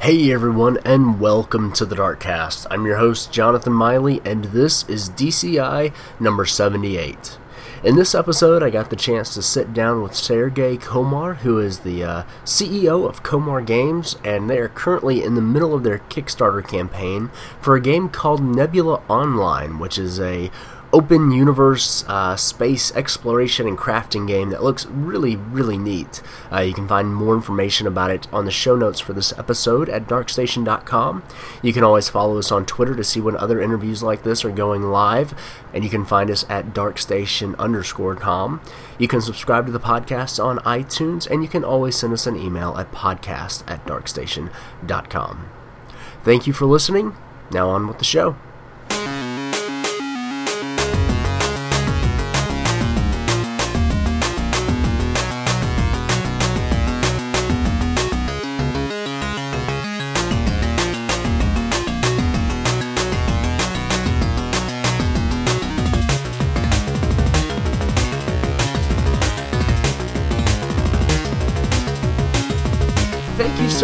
Hey 0.00 0.30
everyone, 0.32 0.78
and 0.84 1.18
welcome 1.18 1.72
to 1.74 1.86
the 1.86 1.96
Darkcast. 1.96 2.66
I'm 2.70 2.84
your 2.84 2.98
host, 2.98 3.32
Jonathan 3.32 3.72
Miley, 3.72 4.20
and 4.22 4.44
this 4.46 4.86
is 4.86 5.08
DCI 5.08 5.94
number 6.20 6.44
78. 6.44 7.38
In 7.82 7.96
this 7.96 8.14
episode, 8.14 8.62
I 8.62 8.68
got 8.68 8.90
the 8.90 8.96
chance 8.96 9.32
to 9.32 9.40
sit 9.40 9.72
down 9.72 10.02
with 10.02 10.14
Sergey 10.14 10.76
Komar, 10.76 11.36
who 11.36 11.58
is 11.58 11.80
the 11.80 12.04
uh, 12.04 12.22
CEO 12.44 13.08
of 13.08 13.22
Komar 13.22 13.64
Games, 13.64 14.16
and 14.24 14.50
they 14.50 14.58
are 14.58 14.68
currently 14.68 15.22
in 15.22 15.36
the 15.36 15.40
middle 15.40 15.74
of 15.74 15.84
their 15.84 15.98
Kickstarter 15.98 16.66
campaign 16.66 17.30
for 17.60 17.74
a 17.74 17.80
game 17.80 18.10
called 18.10 18.42
Nebula 18.42 19.02
Online, 19.08 19.78
which 19.78 19.96
is 19.96 20.20
a 20.20 20.50
open 20.94 21.32
universe 21.32 22.04
uh, 22.06 22.36
space 22.36 22.94
exploration 22.94 23.66
and 23.66 23.76
crafting 23.76 24.28
game 24.28 24.50
that 24.50 24.62
looks 24.62 24.86
really, 24.86 25.34
really 25.34 25.76
neat. 25.76 26.22
Uh, 26.52 26.60
you 26.60 26.72
can 26.72 26.86
find 26.86 27.12
more 27.12 27.34
information 27.34 27.88
about 27.88 28.12
it 28.12 28.32
on 28.32 28.44
the 28.44 28.50
show 28.52 28.76
notes 28.76 29.00
for 29.00 29.12
this 29.12 29.36
episode 29.36 29.88
at 29.88 30.06
darkstation.com. 30.06 31.24
You 31.62 31.72
can 31.72 31.82
always 31.82 32.08
follow 32.08 32.38
us 32.38 32.52
on 32.52 32.64
Twitter 32.64 32.94
to 32.94 33.02
see 33.02 33.20
when 33.20 33.36
other 33.36 33.60
interviews 33.60 34.04
like 34.04 34.22
this 34.22 34.44
are 34.44 34.52
going 34.52 34.82
live, 34.82 35.34
and 35.72 35.82
you 35.82 35.90
can 35.90 36.04
find 36.04 36.30
us 36.30 36.44
at 36.48 36.72
darkstation 36.72 37.58
underscore 37.58 38.14
com. 38.14 38.60
You 38.96 39.08
can 39.08 39.20
subscribe 39.20 39.66
to 39.66 39.72
the 39.72 39.80
podcast 39.80 40.42
on 40.42 40.58
iTunes, 40.58 41.28
and 41.28 41.42
you 41.42 41.48
can 41.48 41.64
always 41.64 41.96
send 41.96 42.12
us 42.12 42.28
an 42.28 42.36
email 42.36 42.76
at 42.78 42.92
podcast 42.92 43.68
at 43.68 43.84
darkstation.com. 43.84 45.50
Thank 46.22 46.46
you 46.46 46.52
for 46.52 46.66
listening. 46.66 47.16
Now 47.50 47.68
on 47.70 47.88
with 47.88 47.98
the 47.98 48.04
show. 48.04 48.36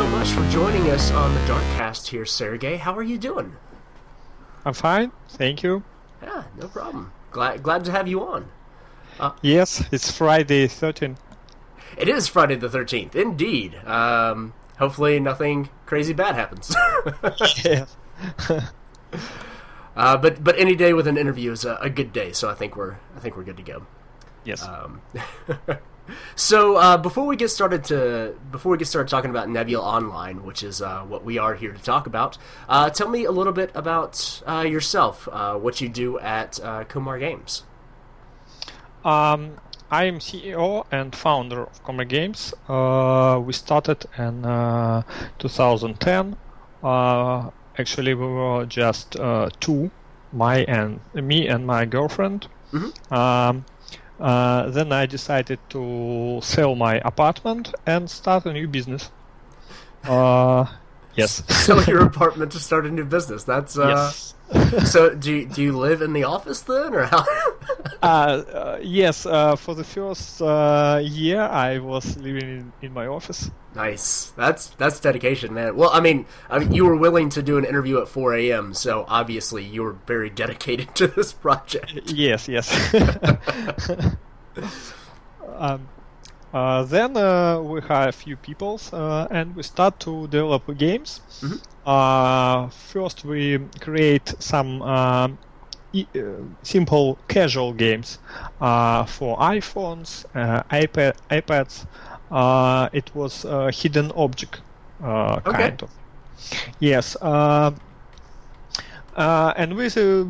So 0.01 0.09
much 0.09 0.29
for 0.31 0.49
joining 0.49 0.89
us 0.89 1.11
on 1.11 1.35
the 1.35 1.41
Darkcast 1.41 2.07
here, 2.07 2.25
Sergey. 2.25 2.79
How 2.79 2.97
are 2.97 3.03
you 3.03 3.19
doing? 3.19 3.55
I'm 4.65 4.73
fine, 4.73 5.13
thank 5.29 5.63
you. 5.63 5.85
Yeah, 6.23 6.45
no 6.57 6.69
problem. 6.69 7.13
Glad 7.31 7.63
glad 7.63 7.85
to 7.85 7.93
have 7.93 8.09
you 8.09 8.23
on. 8.23 8.49
Yes, 9.43 9.85
it's 9.93 10.11
Friday 10.11 10.69
13. 10.69 11.19
It 11.99 12.09
is 12.09 12.29
Friday 12.29 12.57
the 12.57 12.71
13th, 12.71 13.15
indeed. 13.15 13.75
Um, 13.85 14.55
hopefully 14.79 15.21
nothing 15.21 15.69
crazy 15.85 16.15
bad 16.15 16.35
happens. 16.35 16.75
yeah. 17.63 17.85
uh, 19.97 20.17
but 20.17 20.43
but 20.43 20.59
any 20.59 20.77
day 20.77 20.95
with 20.95 21.09
an 21.09 21.19
interview 21.19 21.53
is 21.53 21.67
a, 21.67 21.75
a 21.75 21.91
good 21.91 22.11
day, 22.11 22.33
so 22.33 22.49
I 22.49 22.55
think 22.55 22.75
we're 22.75 22.97
I 23.15 23.21
think 23.21 23.37
we're 23.37 23.45
good 23.45 23.59
to 23.59 23.63
go. 23.63 23.87
Yes. 24.45 24.63
Um, 24.63 25.03
so 26.35 26.77
uh, 26.77 26.97
before 26.97 27.27
we 27.27 27.37
get 27.37 27.49
started 27.51 27.85
to 27.85 28.35
before 28.51 28.73
we 28.73 28.79
get 28.79 28.89
started 28.89 29.09
talking 29.09 29.31
about 29.31 29.49
Nebula 29.49 29.85
Online, 29.85 30.45
which 30.45 30.63
is 30.63 30.81
uh, 30.83 31.03
what 31.03 31.25
we 31.25 31.39
are 31.39 31.55
here 31.55 31.73
to 31.73 31.83
talk 31.83 32.07
about, 32.07 32.39
uh, 32.69 32.91
tell 32.91 33.09
me 33.09 33.25
a 33.25 33.31
little 33.33 33.53
bit 33.53 33.71
about 33.75 34.43
uh, 34.47 34.65
yourself, 34.67 35.29
uh, 35.33 35.55
what 35.57 35.81
you 35.81 35.89
do 35.89 36.19
at 36.21 36.59
uh, 36.61 36.85
Komar 36.85 37.19
Games. 37.19 37.65
Um, 39.05 39.59
I 39.91 40.05
am 40.05 40.19
CEO 40.19 40.87
and 40.93 41.15
founder 41.15 41.63
of 41.63 41.85
Komar 41.85 42.07
Games. 42.09 42.55
Uh, 42.69 43.41
we 43.45 43.53
started 43.53 44.07
in 44.19 44.45
uh, 44.45 45.03
2010. 45.39 46.37
Uh, 46.83 47.51
actually, 47.79 48.15
we 48.15 48.27
were 48.27 48.67
just 48.67 49.17
uh, 49.17 49.49
two, 49.59 49.91
my 50.33 50.59
and 50.69 51.01
me 51.15 51.49
and 51.49 51.67
my 51.67 51.85
girlfriend. 51.87 52.47
Mhm. 52.73 53.13
Um, 53.13 53.65
uh, 54.21 54.71
then 54.71 54.93
I 54.93 55.07
decided 55.07 55.59
to 55.71 56.41
sell 56.43 56.75
my 56.75 57.01
apartment 57.05 57.73
and 57.87 58.09
start 58.11 58.47
a 58.47 58.53
new 58.53 58.69
business. 58.69 59.11
Uh, 60.05 60.67
yes. 61.15 61.43
Sell 61.65 61.83
your 61.85 62.05
apartment 62.05 62.53
to 62.53 62.59
start 62.59 62.87
a 62.87 62.91
new 62.91 63.05
business. 63.05 63.45
That's 63.45 63.79
uh, 63.79 63.89
yes. 63.89 64.35
so. 64.91 65.15
Do 65.15 65.33
you, 65.33 65.47
do 65.47 65.63
you 65.63 65.77
live 65.77 66.03
in 66.03 66.13
the 66.13 66.25
office 66.25 66.61
then, 66.63 66.95
or 66.95 67.05
how? 67.05 67.25
uh, 68.03 68.07
uh, 68.07 68.79
yes, 68.83 69.27
uh, 69.27 69.57
for 69.57 69.75
the 69.75 69.85
first 69.85 70.41
uh, 70.43 71.01
year 71.03 71.41
I 71.41 71.79
was 71.79 72.17
living 72.17 72.43
in, 72.43 72.73
in 72.83 72.93
my 72.93 73.07
office. 73.07 73.51
nice. 73.75 74.33
That's 74.37 74.69
that's 74.71 75.01
dedication, 75.01 75.55
man. 75.55 75.77
Well, 75.77 75.91
I 75.93 76.01
mean, 76.01 76.27
I 76.49 76.59
mean, 76.59 76.73
you 76.73 76.85
were 76.85 76.97
willing 76.97 77.29
to 77.31 77.43
do 77.43 77.59
an 77.59 77.65
interview 77.65 78.01
at 78.01 78.09
4 78.09 78.35
a.m., 78.35 78.75
so 78.75 79.05
obviously 79.09 79.65
you 79.65 79.83
were 79.83 79.97
very 80.07 80.31
dedicated 80.43 80.95
to 80.97 81.07
this 81.07 81.33
project. 81.33 82.13
Yes, 82.13 82.49
yes. 82.49 82.69
um, 85.57 85.89
uh, 86.53 86.83
then 86.85 87.17
uh, 87.17 87.61
we 87.61 87.81
hire 87.81 88.09
a 88.09 88.13
few 88.13 88.37
people 88.37 88.81
uh, 88.93 89.27
and 89.31 89.55
we 89.55 89.63
start 89.63 89.99
to 90.01 90.27
develop 90.29 90.65
games. 90.77 91.21
Mhm. 91.43 91.61
Uh, 91.85 92.69
first, 92.71 93.25
we 93.25 93.59
create 93.81 94.35
some 94.39 94.83
um, 94.83 95.39
e- 95.93 96.09
uh, 96.17 96.45
simple 96.63 97.21
casual 97.29 97.73
games 97.73 98.19
uh, 98.61 99.05
for 99.05 99.37
iPhones, 99.39 100.25
uh, 100.35 100.63
iPad, 100.71 101.15
iPads. 101.31 101.87
Uh, 102.31 102.89
it 102.93 103.15
was 103.15 103.45
a 103.45 103.71
hidden 103.71 104.11
object 104.15 104.63
uh, 105.03 105.41
Okay. 105.47 105.53
kind 105.59 105.83
of. 105.83 105.91
Yes. 106.79 107.17
Uh, 107.21 107.73
uh, 109.15 109.53
and 109.57 109.75
with 109.75 109.97
uh, 109.97 110.25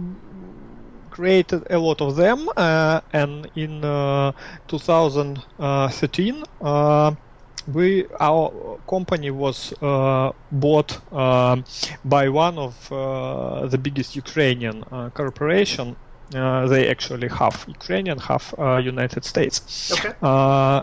created 1.21 1.63
a 1.71 1.79
lot 1.79 2.01
of 2.01 2.17
them 2.17 2.49
uh, 2.57 3.01
and 3.13 3.51
in 3.55 3.85
uh, 3.85 4.33
2013 4.69 6.43
uh, 6.63 7.15
we 7.75 8.07
our 8.19 8.79
company 8.89 9.31
was 9.31 9.59
uh, 9.83 10.33
bought 10.51 10.91
um 11.13 11.63
by 12.05 12.25
one 12.45 12.57
of 12.67 12.75
uh, 12.91 12.97
the 13.73 13.79
biggest 13.87 14.11
Ukrainian 14.17 14.77
uh, 14.83 15.11
corporation. 15.19 15.87
Uh, 16.35 16.67
they 16.73 16.83
actually 16.95 17.29
half 17.41 17.57
Ukrainian 17.79 18.19
half 18.29 18.45
uh, 18.59 18.93
United 18.93 19.23
States. 19.33 19.57
Okay. 19.95 20.13
uh, 20.23 20.79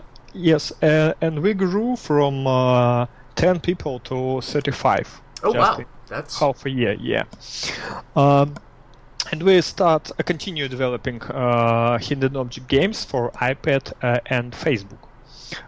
yes 0.50 0.62
uh, 0.82 1.24
and 1.24 1.34
we 1.44 1.52
grew 1.64 1.90
from 2.08 2.34
uh, 2.46 3.06
10 3.34 3.60
people 3.68 3.94
to 4.10 4.40
35 4.40 5.20
Oh 5.42 5.52
wow, 5.60 5.78
that's 6.12 6.34
half 6.42 6.58
a 6.66 6.70
year 6.80 6.94
yeah. 7.12 7.24
Um, 8.22 8.54
and 9.30 9.42
we 9.42 9.60
start 9.60 10.10
uh, 10.18 10.22
continue 10.22 10.68
developing 10.68 11.20
uh, 11.22 11.98
hidden 11.98 12.36
object 12.36 12.68
games 12.68 13.04
for 13.04 13.30
ipad 13.32 13.92
uh, 14.02 14.18
and 14.26 14.52
facebook 14.52 14.98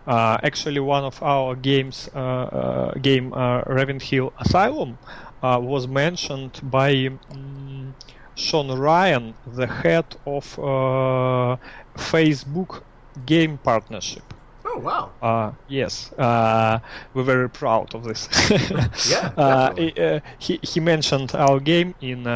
uh, 0.06 0.38
actually 0.42 0.80
one 0.80 1.04
of 1.04 1.22
our 1.22 1.54
games 1.54 2.08
uh, 2.14 2.18
uh, 2.18 2.92
game 2.94 3.32
uh, 3.32 3.62
Ravenhill 3.66 4.32
Asylum 4.38 4.98
uh, 5.42 5.58
was 5.60 5.88
mentioned 5.88 6.60
by 6.62 6.92
mm, 6.92 7.92
Sean 8.34 8.70
Ryan 8.78 9.34
the 9.46 9.66
head 9.66 10.04
of 10.26 10.58
uh, 10.58 11.56
Facebook 11.96 12.82
game 13.24 13.58
partnership 13.58 14.34
oh 14.64 14.78
wow. 14.78 15.10
uh, 15.22 15.52
yes, 15.68 16.12
uh, 16.12 16.78
we're 17.14 17.22
very 17.22 17.48
proud 17.48 17.94
of 17.94 18.04
this. 18.04 18.28
Yeah, 19.10 19.32
uh, 19.36 20.20
he, 20.38 20.60
he 20.62 20.80
mentioned 20.80 21.34
our 21.34 21.58
game 21.60 21.94
in 22.00 22.26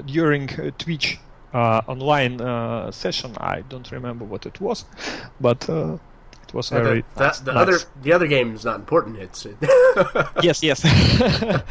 during 0.00 0.48
uh, 0.60 0.70
Twitch 0.78 1.18
uh, 1.52 1.82
online 1.86 2.40
uh, 2.40 2.90
session. 2.92 3.34
I 3.38 3.62
don't 3.68 3.90
remember 3.90 4.24
what 4.24 4.46
it 4.46 4.60
was, 4.60 4.84
but 5.40 5.68
uh, 5.68 5.98
it 6.46 6.54
was 6.54 6.70
The, 6.70 6.80
very 6.82 7.04
the, 7.16 7.24
nice- 7.24 7.40
the 7.40 7.52
nice. 7.52 7.62
other 7.62 7.78
the 8.02 8.12
other 8.12 8.26
game 8.28 8.54
is 8.54 8.64
not 8.64 8.76
important. 8.76 9.18
It's 9.18 9.46
yes, 10.42 10.62
yes. 10.62 10.84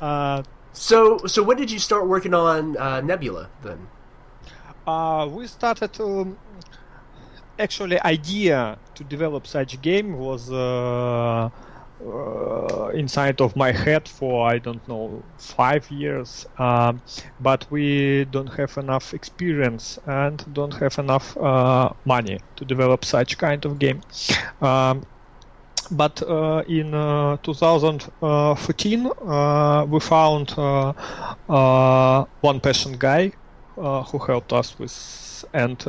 uh, 0.00 0.42
so 0.72 1.18
so. 1.26 1.42
When 1.42 1.56
did 1.56 1.70
you 1.70 1.78
start 1.78 2.06
working 2.06 2.34
on 2.34 2.76
uh, 2.76 3.00
Nebula 3.00 3.48
then? 3.62 3.88
Uh, 4.86 5.28
we 5.30 5.46
started 5.46 5.92
to 5.94 6.36
actually 7.58 8.00
idea 8.00 8.78
to 8.94 9.04
develop 9.04 9.46
such 9.46 9.80
game 9.82 10.16
was 10.18 10.50
uh, 12.00 12.88
inside 12.94 13.40
of 13.40 13.56
my 13.56 13.72
head 13.72 14.08
for 14.08 14.48
I 14.48 14.58
don't 14.58 14.86
know 14.88 15.24
five 15.38 15.90
years, 15.90 16.46
um, 16.58 17.02
but 17.38 17.66
we 17.70 18.24
don't 18.26 18.52
have 18.54 18.76
enough 18.76 19.14
experience 19.14 19.98
and 20.06 20.44
don't 20.52 20.74
have 20.74 20.98
enough 20.98 21.36
uh, 21.36 21.90
money 22.04 22.38
to 22.56 22.64
develop 22.64 23.04
such 23.04 23.38
kind 23.38 23.64
of 23.64 23.78
game. 23.78 24.00
Um, 24.60 25.02
but 25.90 26.22
uh, 26.22 26.62
in 26.68 26.94
uh, 26.94 27.36
2014 27.42 29.10
uh, 29.26 29.86
we 29.88 30.00
found 30.00 30.54
uh, 30.56 32.24
one 32.40 32.60
passion 32.60 32.92
guy 32.92 33.32
who 33.76 34.18
helped 34.18 34.52
us 34.52 34.78
with 34.78 35.44
and 35.54 35.82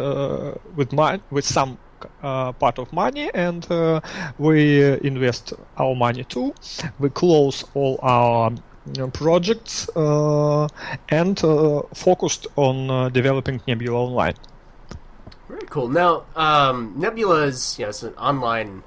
with 0.73 0.93
my 0.93 1.21
with 1.29 1.45
some 1.45 1.77
uh, 2.23 2.51
part 2.53 2.79
of 2.79 2.91
money 2.93 3.29
and 3.33 3.69
uh, 3.71 3.99
we 4.37 4.83
invest 5.03 5.53
our 5.77 5.95
money 5.95 6.23
too. 6.23 6.53
We 6.99 7.09
close 7.09 7.63
all 7.73 7.99
our 8.01 8.51
you 8.85 9.01
know, 9.01 9.07
projects 9.09 9.89
uh, 9.95 10.67
and 11.09 11.43
uh, 11.43 11.83
focused 11.93 12.47
on 12.55 12.89
uh, 12.89 13.09
developing 13.09 13.61
Nebula 13.67 13.97
Online. 13.97 14.33
Very 15.47 15.61
cool. 15.69 15.87
Now, 15.87 16.25
um, 16.35 16.93
Nebula 16.97 17.43
is 17.43 17.77
you 17.77 17.85
know 17.85 17.89
it's 17.89 18.03
an 18.03 18.13
online 18.15 18.83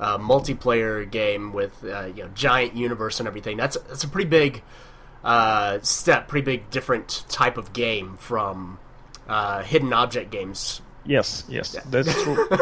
uh, 0.00 0.18
multiplayer 0.18 1.08
game 1.08 1.52
with 1.52 1.82
you 1.82 2.24
know 2.24 2.30
giant 2.34 2.76
universe 2.76 3.20
and 3.20 3.28
everything. 3.28 3.56
That's 3.56 3.76
that's 3.88 4.04
a 4.04 4.08
pretty 4.08 4.28
big 4.28 4.62
step, 5.82 6.28
pretty 6.28 6.44
big 6.44 6.70
different 6.70 7.24
type 7.28 7.56
of 7.58 7.72
game 7.72 8.16
from 8.16 8.78
hidden 9.64 9.92
object 9.92 10.30
games. 10.30 10.80
Yes, 11.04 11.44
yes, 11.48 11.76
that's 11.90 12.22
true. 12.22 12.48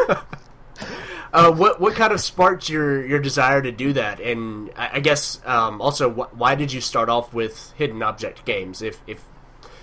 Uh, 1.33 1.51
what 1.51 1.81
what 1.81 1.95
kind 1.95 2.13
of 2.13 2.21
sparked 2.21 2.69
your, 2.69 3.03
your 3.03 3.17
desire 3.17 3.59
to 3.59 3.71
do 3.71 3.91
that? 3.93 4.19
And 4.19 4.69
I, 4.77 4.97
I 4.97 4.99
guess 4.99 5.41
um, 5.45 5.81
also 5.81 6.11
wh- 6.11 6.37
why 6.37 6.53
did 6.53 6.71
you 6.71 6.79
start 6.79 7.09
off 7.09 7.33
with 7.33 7.73
hidden 7.75 8.03
object 8.03 8.45
games 8.45 8.83
if 8.83 9.01
if 9.07 9.23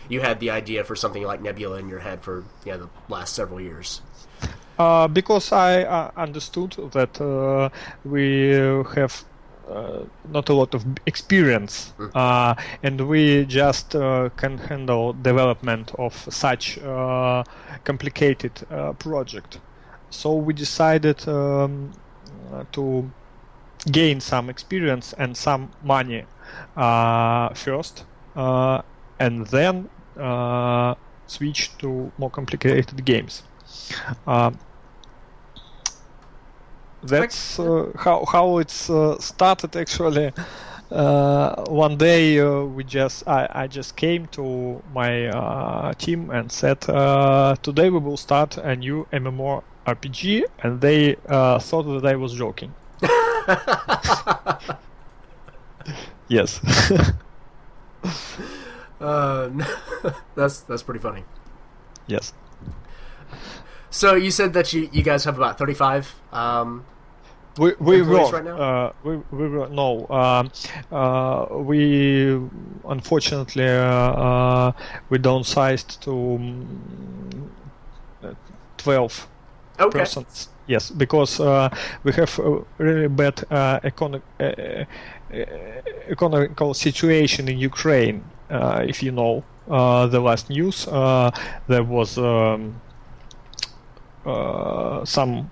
you 0.09 0.21
had 0.21 0.39
the 0.39 0.51
idea 0.51 0.85
for 0.85 0.95
something 0.95 1.25
like 1.25 1.43
Nebula 1.43 1.79
in 1.79 1.89
your 1.89 1.99
head 1.99 2.23
for 2.23 2.45
you 2.65 2.73
know, 2.73 2.79
the 2.79 2.89
last 3.09 3.35
several 3.35 3.61
years? 3.61 4.01
Uh, 4.79 5.09
because 5.09 5.51
I 5.51 5.83
uh, 5.83 6.11
understood 6.17 6.73
that 6.93 7.21
uh, 7.21 7.69
we 8.05 8.51
have 8.95 9.25
uh, 9.71 10.05
not 10.29 10.49
a 10.49 10.55
lot 10.55 10.75
of 10.75 10.85
experience, 11.07 11.95
uh, 12.15 12.55
and 12.83 13.01
we 13.09 13.45
just 13.47 13.95
uh, 13.95 14.29
can 14.37 14.59
handle 14.59 15.13
development 15.13 15.93
of 15.99 16.15
such 16.31 16.79
uh, 16.79 17.43
complicated 17.85 18.53
uh, 18.71 18.93
project. 18.95 19.61
So 20.11 20.35
we 20.35 20.53
decided 20.55 21.27
um, 21.29 21.93
to 22.73 23.11
gain 23.91 24.21
some 24.21 24.51
experience 24.51 25.15
and 25.15 25.37
some 25.37 25.71
money 25.83 26.25
uh, 26.77 27.55
first, 27.55 28.05
uh, 28.37 28.83
and 29.19 29.47
then 29.47 29.89
uh, 30.19 30.95
switch 31.27 31.79
to 31.79 32.13
more 32.19 32.31
complicated 32.31 33.05
games. 33.05 33.43
That's 37.03 37.59
uh, 37.59 37.91
how 37.97 38.25
how 38.27 38.59
it's 38.59 38.91
uh, 38.91 39.19
started 39.19 39.77
actually. 39.77 40.33
Uh, 40.91 41.55
one 41.69 41.97
day 41.97 42.41
uh, 42.41 42.65
we 42.65 42.83
just 42.83 43.27
I, 43.29 43.47
I 43.51 43.67
just 43.69 43.95
came 43.95 44.27
to 44.29 44.83
my 44.93 45.29
uh, 45.29 45.93
team 45.95 46.31
and 46.31 46.51
said 46.51 46.89
uh, 46.91 47.55
today 47.63 47.91
we 47.91 48.01
will 48.01 48.17
start 48.17 48.57
a 48.59 48.75
new 48.75 49.07
MMORPG 49.13 50.43
and 50.65 50.81
they 50.81 51.15
uh, 51.29 51.61
thought 51.61 51.85
that 51.85 52.05
I 52.07 52.17
was 52.17 52.35
joking. 52.35 52.75
yes. 56.29 56.61
Uh, 59.01 59.49
that's 60.35 60.61
that's 60.61 60.83
pretty 60.83 61.01
funny. 61.01 61.25
yes. 62.07 62.33
So 63.91 64.15
you 64.15 64.31
said 64.31 64.53
that 64.55 64.73
you, 64.73 64.89
you 64.93 65.03
guys 65.03 65.25
have 65.25 65.37
about 65.37 65.59
thirty 65.59 65.75
five. 65.75 66.15
Um, 66.33 66.85
We 67.59 67.75
we 67.81 67.99
Employees 68.01 68.33
right 68.33 68.47
uh, 68.47 68.93
we 69.03 69.17
we 69.33 69.45
no 69.75 70.07
um, 70.09 70.51
uh, 70.93 71.47
we 71.51 71.81
unfortunately 72.89 73.67
uh, 73.67 74.13
uh, 74.27 74.73
we 75.11 75.19
downsized 75.19 75.99
to 76.01 76.13
um, 76.13 77.51
uh, 78.23 78.35
twelve 78.79 79.27
okay. 79.81 79.99
persons. 79.99 80.49
Yes, 80.67 80.91
because 80.91 81.41
uh, 81.41 81.69
we 82.05 82.13
have 82.13 82.39
a 82.39 82.63
really 82.79 83.09
bad 83.09 83.37
econo- 83.83 84.23
uh, 84.39 84.85
economical 86.09 86.75
situation 86.75 87.49
in 87.49 87.59
Ukraine. 87.59 88.23
Uh, 88.49 88.85
if 88.87 89.03
you 89.03 89.11
know 89.11 89.43
uh, 89.69 90.07
the 90.07 90.21
last 90.21 90.49
news, 90.51 90.87
uh, 90.87 91.31
there 91.67 91.83
was 91.83 92.17
um, 92.17 92.81
uh, 94.25 95.05
some 95.05 95.51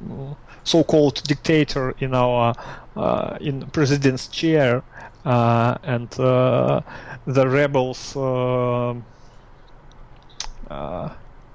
mm, 0.00 0.36
so-called 0.64 1.22
dictator 1.24 1.90
in 1.98 2.14
our 2.14 2.54
uh, 2.96 3.36
in 3.40 3.70
president's 3.70 4.28
chair, 4.28 4.84
uh, 5.24 5.76
and 5.82 6.18
uh, 6.20 6.80
the 7.26 7.48
rebels 7.48 8.16
uh, 8.16 8.94
uh, 10.70 11.08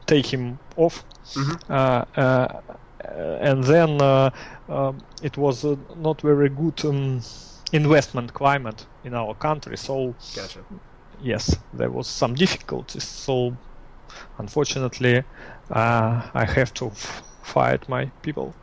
take 0.06 0.28
him 0.28 0.60
off. 0.76 1.04
Mhm. 1.36 1.60
Uh, 1.70 2.06
uh, 2.16 2.48
and 3.42 3.64
then 3.64 4.02
uh, 4.02 4.30
it 5.22 5.38
was 5.38 5.64
uh, 5.66 5.76
not 5.96 6.22
very 6.22 6.50
good 6.50 6.84
um, 6.86 7.22
investment 7.72 8.34
climate 8.34 8.88
in 9.04 9.14
our 9.14 9.36
country. 9.36 9.78
So 9.78 10.16
Gotcha. 10.36 10.66
yes, 11.20 11.56
there 11.74 11.92
was 11.92 12.08
some 12.08 12.34
difficulties. 12.36 13.04
So 13.04 13.58
unfortunately, 14.38 15.24
uh, 15.72 16.30
I 16.34 16.46
have 16.46 16.74
to 16.76 16.88
f- 16.88 17.24
fire 17.44 17.80
my 17.88 18.06
people. 18.22 18.54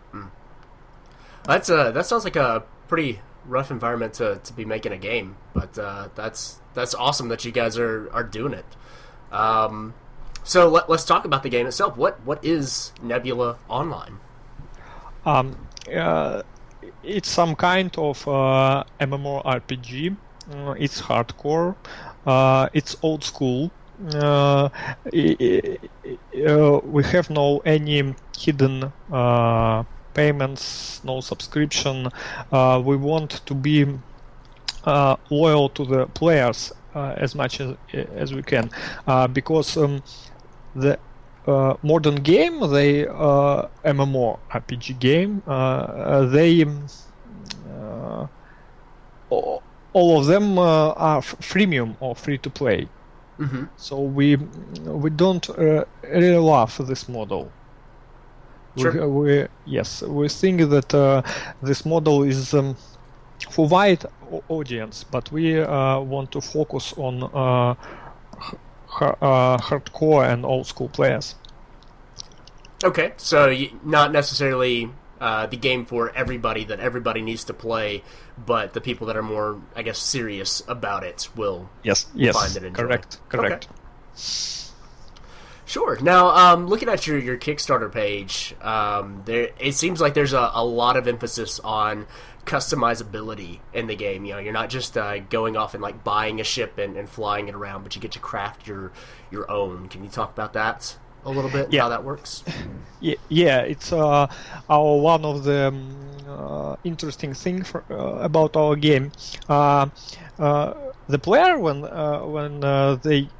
That's 1.44 1.70
uh 1.70 1.90
that 1.92 2.06
sounds 2.06 2.24
like 2.24 2.36
a 2.36 2.62
pretty 2.88 3.20
rough 3.46 3.70
environment 3.70 4.14
to, 4.14 4.40
to 4.44 4.52
be 4.52 4.64
making 4.64 4.92
a 4.92 4.98
game, 4.98 5.36
but 5.54 5.78
uh, 5.78 6.08
that's 6.14 6.60
that's 6.74 6.94
awesome 6.94 7.28
that 7.28 7.44
you 7.44 7.52
guys 7.52 7.78
are, 7.78 8.10
are 8.12 8.22
doing 8.22 8.52
it. 8.52 8.64
Um, 9.32 9.94
so 10.44 10.68
let, 10.68 10.88
let's 10.88 11.04
talk 11.04 11.24
about 11.24 11.42
the 11.42 11.48
game 11.48 11.66
itself. 11.66 11.96
What 11.96 12.20
what 12.24 12.44
is 12.44 12.92
Nebula 13.02 13.56
Online? 13.68 14.18
Um, 15.24 15.68
uh, 15.94 16.42
it's 17.02 17.28
some 17.28 17.54
kind 17.54 17.96
of 17.98 18.26
uh, 18.26 18.84
MMORPG. 19.00 20.16
Uh, 20.52 20.74
it's 20.78 21.00
hardcore. 21.02 21.76
Uh, 22.26 22.68
it's 22.72 22.96
old 23.02 23.24
school. 23.24 23.70
Uh, 24.00 24.70
uh, 26.46 26.80
we 26.84 27.04
have 27.04 27.28
no 27.28 27.58
any 27.66 28.14
hidden 28.38 28.90
uh, 29.12 29.82
payments, 30.14 31.04
no 31.04 31.20
subscription. 31.20 32.08
We 32.50 32.96
want 32.96 33.44
to 33.44 33.54
be 33.54 33.86
loyal 35.30 35.68
to 35.70 35.84
the 35.84 36.06
players 36.06 36.72
as 36.94 37.34
much 37.34 37.60
as 37.60 37.76
as 37.92 38.32
we 38.32 38.42
can, 38.42 38.70
because 39.32 39.76
um, 39.76 40.02
the 40.74 40.98
uh, 41.46 41.74
modern 41.82 42.16
game, 42.16 42.60
they 42.70 43.06
uh, 43.06 43.66
MMO 43.84 44.38
RPG 44.50 44.98
game, 44.98 45.42
uh, 45.46 46.24
they 46.26 46.62
um, 46.62 46.86
all 49.92 50.20
of 50.20 50.26
them 50.26 50.58
are 50.58 51.20
freemium 51.20 51.96
or 52.00 52.14
free 52.14 52.38
to 52.38 52.50
play. 52.50 52.88
Mm-hmm. 53.40 53.64
So 53.76 54.00
we 54.00 54.36
we 54.36 55.10
don't 55.10 55.48
uh, 55.50 55.84
really 56.04 56.36
love 56.36 56.76
this 56.86 57.08
model. 57.08 57.50
Sure. 58.76 59.08
We, 59.08 59.38
we 59.38 59.48
yes 59.66 60.02
we 60.02 60.28
think 60.28 60.68
that 60.68 60.94
uh, 60.94 61.22
this 61.62 61.86
model 61.86 62.22
is 62.22 62.52
um, 62.52 62.76
for 63.50 63.66
wide 63.66 64.04
au- 64.30 64.44
audience, 64.48 65.04
but 65.04 65.32
we 65.32 65.58
uh, 65.58 66.00
want 66.00 66.30
to 66.32 66.40
focus 66.42 66.92
on 66.98 67.22
uh, 67.22 67.74
uh, 69.00 69.56
hardcore 69.58 70.30
and 70.30 70.44
old 70.44 70.66
school 70.66 70.88
players. 70.88 71.34
Okay, 72.84 73.12
so 73.16 73.54
not 73.84 74.12
necessarily 74.12 74.90
uh, 75.20 75.46
the 75.46 75.56
game 75.56 75.84
for 75.84 76.10
everybody 76.14 76.64
that 76.64 76.80
everybody 76.80 77.20
needs 77.22 77.44
to 77.44 77.54
play, 77.54 78.02
but 78.38 78.72
the 78.72 78.80
people 78.80 79.06
that 79.08 79.16
are 79.16 79.22
more, 79.22 79.60
I 79.76 79.82
guess, 79.82 79.98
serious 79.98 80.62
about 80.66 81.04
it 81.04 81.28
will. 81.36 81.68
Yes, 81.82 82.06
yes, 82.14 82.34
Find 82.34 82.56
it 82.56 82.64
enjoy. 82.64 82.82
correct, 82.82 83.18
correct. 83.28 83.68
Sure. 85.66 85.96
Now, 86.00 86.30
um, 86.30 86.66
looking 86.66 86.88
at 86.88 87.06
your, 87.06 87.16
your 87.16 87.36
Kickstarter 87.36 87.92
page, 87.92 88.56
um, 88.60 89.22
there 89.24 89.50
it 89.60 89.74
seems 89.74 90.00
like 90.00 90.14
there's 90.14 90.32
a, 90.32 90.50
a 90.54 90.64
lot 90.64 90.96
of 90.96 91.06
emphasis 91.06 91.60
on 91.60 92.08
customizability 92.44 93.60
in 93.72 93.86
the 93.86 93.94
game. 93.94 94.24
You 94.24 94.32
know, 94.32 94.38
you're 94.40 94.52
not 94.52 94.68
just 94.68 94.96
uh, 94.96 95.20
going 95.20 95.56
off 95.56 95.74
and 95.74 95.82
like 95.82 96.02
buying 96.02 96.40
a 96.40 96.44
ship 96.44 96.76
and, 96.78 96.96
and 96.96 97.08
flying 97.08 97.46
it 97.46 97.54
around, 97.54 97.84
but 97.84 97.94
you 97.94 98.02
get 98.02 98.10
to 98.12 98.18
craft 98.18 98.66
your 98.66 98.90
your 99.30 99.48
own. 99.48 99.88
Can 99.88 100.02
you 100.02 100.10
talk 100.10 100.32
about 100.32 100.54
that 100.54 100.96
a 101.24 101.30
little 101.30 101.50
bit? 101.50 101.72
Yeah. 101.72 101.82
How 101.82 101.88
that 101.90 102.04
works? 102.04 102.44
Yeah, 103.02 103.14
yeah 103.30 103.60
it's 103.60 103.94
uh, 103.94 104.26
our 104.68 104.96
one 105.00 105.24
of 105.24 105.44
the 105.44 105.68
um, 105.68 105.96
uh, 106.28 106.76
interesting 106.84 107.32
thing 107.32 107.62
for, 107.64 107.82
uh, 107.90 108.16
about 108.22 108.56
our 108.56 108.76
game. 108.76 109.10
Uh, 109.48 109.86
uh, 110.38 110.74
the 111.08 111.18
player 111.18 111.58
when 111.58 111.84
uh, 111.84 112.20
when 112.26 112.62
uh, 112.62 112.96
they 112.96 113.30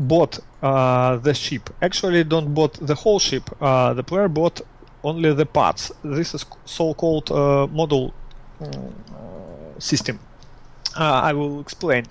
bought 0.00 0.40
uh, 0.62 1.16
the 1.18 1.32
ship 1.32 1.70
actually 1.80 2.24
don't 2.24 2.54
bought 2.54 2.74
the 2.84 2.94
whole 2.96 3.20
ship. 3.20 3.50
Uh, 3.60 3.94
the 3.94 4.02
player 4.02 4.28
bought 4.28 4.60
only 5.04 5.32
the 5.32 5.46
parts. 5.46 5.92
This 6.02 6.34
is 6.34 6.44
so-called 6.64 7.30
uh, 7.30 7.66
model 7.68 8.12
uh, 8.60 8.66
system. 9.78 10.18
Uh, 10.96 11.20
I 11.24 11.32
will 11.32 11.60
explain. 11.60 12.04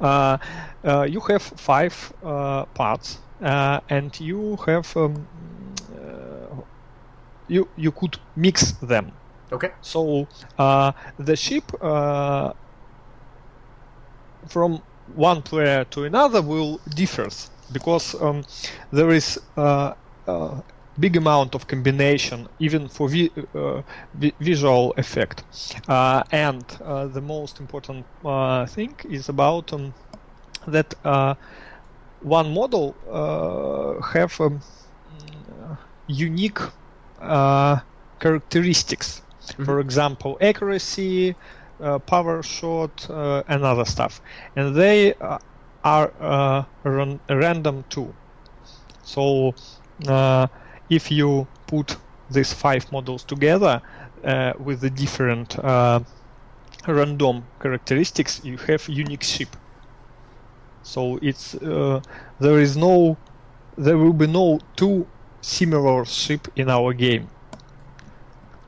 Uh, 0.00 0.38
uh, 0.84 1.06
you 1.08 1.20
have 1.20 1.42
five 1.42 2.12
uh, 2.22 2.66
parts, 2.66 3.18
uh, 3.42 3.80
and 3.88 4.18
you 4.20 4.56
have 4.66 4.96
um, 4.96 5.28
uh, 5.92 6.62
you 7.48 7.68
you 7.76 7.92
could 7.92 8.18
mix 8.34 8.72
them. 8.80 9.18
Okay. 9.52 9.70
So 9.80 10.28
uh, 10.58 10.92
the 11.18 11.36
ship 11.36 11.70
uh, 11.80 12.52
from 14.48 14.82
one 15.06 15.42
player 15.42 15.84
to 15.84 16.04
another 16.04 16.42
will 16.42 16.80
differs 16.94 17.50
because 17.72 18.14
um, 18.20 18.42
there 18.90 19.10
is 19.10 19.38
uh, 19.56 19.94
a 20.26 20.62
big 20.98 21.16
amount 21.16 21.54
of 21.54 21.66
combination 21.66 22.48
even 22.58 22.88
for 22.88 23.08
vi- 23.08 23.30
uh, 23.54 23.82
vi- 24.14 24.34
visual 24.40 24.92
effect 24.96 25.44
uh, 25.88 26.22
and 26.32 26.78
uh, 26.84 27.06
the 27.06 27.20
most 27.20 27.60
important 27.60 28.06
uh, 28.24 28.66
thing 28.66 28.96
is 29.04 29.28
about 29.28 29.72
um, 29.72 29.94
that 30.66 30.94
uh, 31.04 31.34
one 32.20 32.52
model 32.52 32.96
uh, 33.10 34.02
have 34.12 34.40
um, 34.40 34.60
unique 36.06 36.58
uh, 37.20 37.80
characteristics. 38.20 39.22
For 39.64 39.80
example 39.80 40.36
accuracy 40.40 41.36
uh, 41.80 41.98
power 42.00 42.42
shot 42.42 43.08
uh, 43.10 43.42
and 43.48 43.64
other 43.64 43.84
stuff. 43.84 44.20
And 44.56 44.74
they 44.74 45.14
uh, 45.20 45.38
are 45.84 46.12
uh, 46.20 46.64
ran- 46.84 47.20
random 47.30 47.84
too. 47.88 48.14
So 49.02 49.54
uh, 50.08 50.48
if 50.88 51.10
you 51.10 51.48
put 51.66 51.96
these 52.28 52.52
five 52.52 52.90
models 52.92 53.24
together 53.24 53.80
uh, 54.24 54.52
with 54.58 54.80
the 54.80 54.90
different 54.90 55.58
uh, 55.58 56.00
random 56.86 57.48
characteristics 57.60 58.40
you 58.44 58.56
have 58.58 58.88
unique 58.88 59.22
ship 59.24 59.56
so 60.86 61.18
it's 61.20 61.54
uh, 61.56 62.00
there 62.38 62.58
is 62.66 62.76
no 62.76 63.16
there 63.76 63.98
will 63.98 64.12
be 64.14 64.26
no 64.26 64.58
two 64.76 65.06
similar 65.40 66.04
ship 66.04 66.46
in 66.56 66.68
our 66.70 66.92
game 66.94 67.26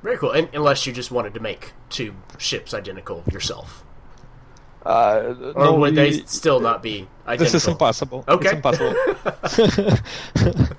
Very 0.02 0.16
cool. 0.18 0.30
And, 0.38 0.48
unless 0.54 0.86
you 0.86 0.92
just 0.92 1.10
wanted 1.10 1.34
to 1.34 1.40
make 1.40 1.72
two 1.90 2.10
ships 2.38 2.72
identical 2.74 3.22
yourself. 3.34 3.84
uh, 4.86 5.34
Or 5.54 5.64
no, 5.64 5.74
would 5.80 5.94
they 5.94 6.10
y- 6.10 6.22
still 6.26 6.60
not 6.60 6.82
be 6.82 7.06
identical? 7.26 7.44
this 7.44 7.54
is 7.54 7.66
impossible 7.68 8.20
Okay. 8.28 8.50
it's 8.50 8.58
impossible 8.60 8.94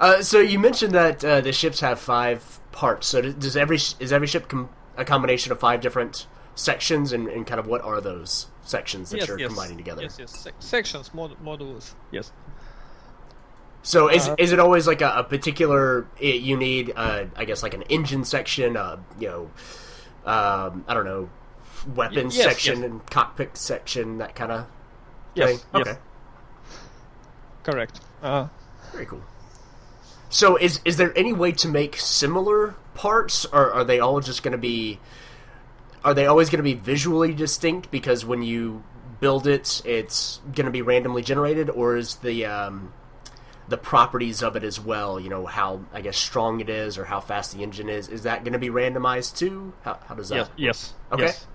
Uh, 0.00 0.20
so 0.22 0.38
you 0.40 0.58
mentioned 0.58 0.92
that 0.92 1.24
uh, 1.24 1.40
the 1.40 1.52
ships 1.52 1.80
have 1.80 1.98
five 2.00 2.60
parts. 2.72 3.06
So 3.06 3.22
does, 3.22 3.34
does 3.34 3.56
every 3.56 3.76
is 3.76 4.12
every 4.12 4.26
ship 4.26 4.48
com- 4.48 4.68
a 4.96 5.04
combination 5.04 5.52
of 5.52 5.60
five 5.60 5.80
different 5.80 6.26
sections, 6.54 7.12
and, 7.12 7.28
and 7.28 7.46
kind 7.46 7.60
of 7.60 7.66
what 7.66 7.80
are 7.82 8.00
those 8.00 8.46
sections 8.64 9.10
that 9.10 9.18
yes, 9.18 9.28
you're 9.28 9.38
yes. 9.38 9.48
combining 9.48 9.76
together? 9.76 10.02
Yes, 10.02 10.16
yes. 10.18 10.36
Sec- 10.36 10.54
sections, 10.58 11.12
mod- 11.14 11.36
modules. 11.44 11.92
Yes. 12.10 12.32
So 13.82 14.08
is 14.08 14.28
Uh, 14.28 14.36
is 14.38 14.52
it 14.52 14.58
always 14.58 14.86
like 14.86 15.02
a, 15.02 15.12
a 15.16 15.24
particular? 15.24 16.06
It, 16.18 16.40
you 16.40 16.56
need, 16.56 16.92
uh, 16.96 17.24
I 17.36 17.44
guess, 17.44 17.62
like 17.62 17.74
an 17.74 17.82
engine 17.82 18.24
section, 18.24 18.76
uh, 18.76 18.96
you 19.18 19.28
know, 19.28 19.50
um, 20.24 20.84
I 20.88 20.94
don't 20.94 21.04
know, 21.04 21.28
weapons 21.94 22.36
yes, 22.36 22.46
section 22.46 22.80
yes. 22.80 22.90
and 22.90 23.06
cockpit 23.10 23.56
section, 23.58 24.18
that 24.18 24.34
kind 24.34 24.52
of 24.52 24.66
Yes. 25.34 25.48
thing. 25.50 25.60
yes. 25.74 25.86
Okay, 25.88 25.98
Correct. 27.62 28.00
Uh, 28.22 28.48
very 28.92 29.06
cool. 29.06 29.22
So 30.30 30.56
is 30.56 30.80
is 30.84 30.96
there 30.96 31.16
any 31.16 31.32
way 31.32 31.52
to 31.52 31.68
make 31.68 31.96
similar 31.96 32.74
parts, 32.94 33.44
or 33.46 33.70
are 33.72 33.84
they 33.84 34.00
all 34.00 34.20
just 34.20 34.42
going 34.42 34.52
to 34.52 34.58
be? 34.58 34.98
Are 36.04 36.12
they 36.12 36.26
always 36.26 36.50
going 36.50 36.58
to 36.58 36.62
be 36.62 36.74
visually 36.74 37.32
distinct 37.32 37.90
because 37.90 38.24
when 38.24 38.42
you 38.42 38.84
build 39.20 39.46
it, 39.46 39.80
it's 39.86 40.40
going 40.54 40.66
to 40.66 40.70
be 40.70 40.82
randomly 40.82 41.22
generated, 41.22 41.70
or 41.70 41.96
is 41.96 42.16
the 42.16 42.44
um, 42.44 42.92
the 43.68 43.78
properties 43.78 44.42
of 44.42 44.54
it 44.54 44.62
as 44.64 44.78
well? 44.78 45.18
You 45.18 45.30
know 45.30 45.46
how 45.46 45.86
I 45.94 46.02
guess 46.02 46.18
strong 46.18 46.60
it 46.60 46.68
is, 46.68 46.98
or 46.98 47.06
how 47.06 47.20
fast 47.20 47.56
the 47.56 47.62
engine 47.62 47.88
is. 47.88 48.08
Is 48.08 48.24
that 48.24 48.44
going 48.44 48.52
to 48.52 48.58
be 48.58 48.68
randomized 48.68 49.38
too? 49.38 49.72
How, 49.82 49.98
how 50.06 50.14
does 50.14 50.28
that? 50.28 50.36
yes. 50.36 50.50
Yes. 50.56 50.94
Okay. 51.12 51.24
Yes. 51.24 51.46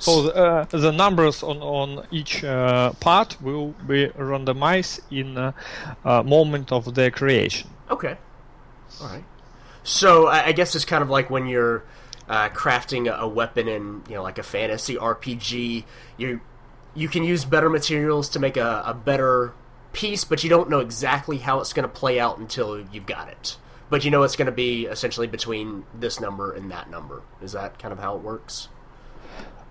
So 0.00 0.22
the, 0.22 0.34
uh, 0.34 0.64
the 0.64 0.92
numbers 0.92 1.42
on 1.42 1.58
on 1.58 2.06
each 2.10 2.44
uh, 2.44 2.92
part 2.92 3.36
will 3.42 3.74
be 3.86 4.06
randomized 4.08 5.00
in 5.10 5.36
a, 5.36 5.54
uh 6.04 6.22
moment 6.22 6.72
of 6.72 6.94
their 6.94 7.10
creation. 7.10 7.68
Okay. 7.90 8.16
All 9.00 9.08
right. 9.08 9.24
So 9.82 10.28
I 10.28 10.46
I 10.46 10.52
guess 10.52 10.74
it's 10.74 10.84
kind 10.84 11.02
of 11.02 11.10
like 11.10 11.30
when 11.30 11.46
you're 11.46 11.82
uh, 12.28 12.48
crafting 12.50 13.08
a, 13.08 13.22
a 13.22 13.28
weapon 13.28 13.68
in 13.68 14.02
you 14.08 14.14
know 14.14 14.22
like 14.22 14.38
a 14.38 14.42
fantasy 14.42 14.96
RPG. 14.96 15.84
You 16.16 16.40
you 16.94 17.08
can 17.08 17.24
use 17.24 17.44
better 17.44 17.68
materials 17.68 18.28
to 18.30 18.38
make 18.38 18.56
a, 18.56 18.82
a 18.86 18.94
better 18.94 19.52
piece, 19.92 20.24
but 20.24 20.42
you 20.44 20.50
don't 20.50 20.68
know 20.68 20.80
exactly 20.80 21.38
how 21.38 21.60
it's 21.60 21.72
going 21.72 21.88
to 21.88 21.94
play 21.94 22.18
out 22.20 22.38
until 22.38 22.80
you've 22.92 23.06
got 23.06 23.28
it. 23.28 23.56
But 23.90 24.04
you 24.04 24.10
know 24.10 24.22
it's 24.22 24.36
going 24.36 24.46
to 24.46 24.52
be 24.52 24.86
essentially 24.86 25.26
between 25.26 25.84
this 25.94 26.20
number 26.20 26.52
and 26.52 26.70
that 26.70 26.90
number. 26.90 27.22
Is 27.40 27.52
that 27.52 27.78
kind 27.78 27.92
of 27.92 27.98
how 27.98 28.16
it 28.16 28.22
works? 28.22 28.68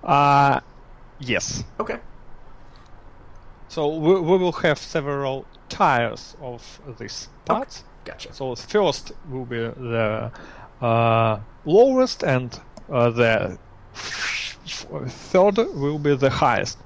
Uh, 0.03 0.61
yes. 1.19 1.63
Okay. 1.79 1.99
So 3.67 3.87
we, 3.95 4.19
we 4.19 4.37
will 4.37 4.53
have 4.53 4.79
several 4.79 5.45
tiers 5.69 6.35
of 6.41 6.79
these 6.97 7.29
parts. 7.45 7.83
Gotcha. 8.05 8.33
So 8.33 8.55
first 8.55 9.11
will 9.29 9.45
be 9.45 9.57
the 9.57 10.31
uh, 10.81 11.39
lowest, 11.67 12.23
and 12.23 12.59
uh, 12.91 13.09
the 13.11 13.57
third 15.07 15.57
will 15.75 15.99
be 15.99 16.15
the 16.15 16.29
highest. 16.29 16.77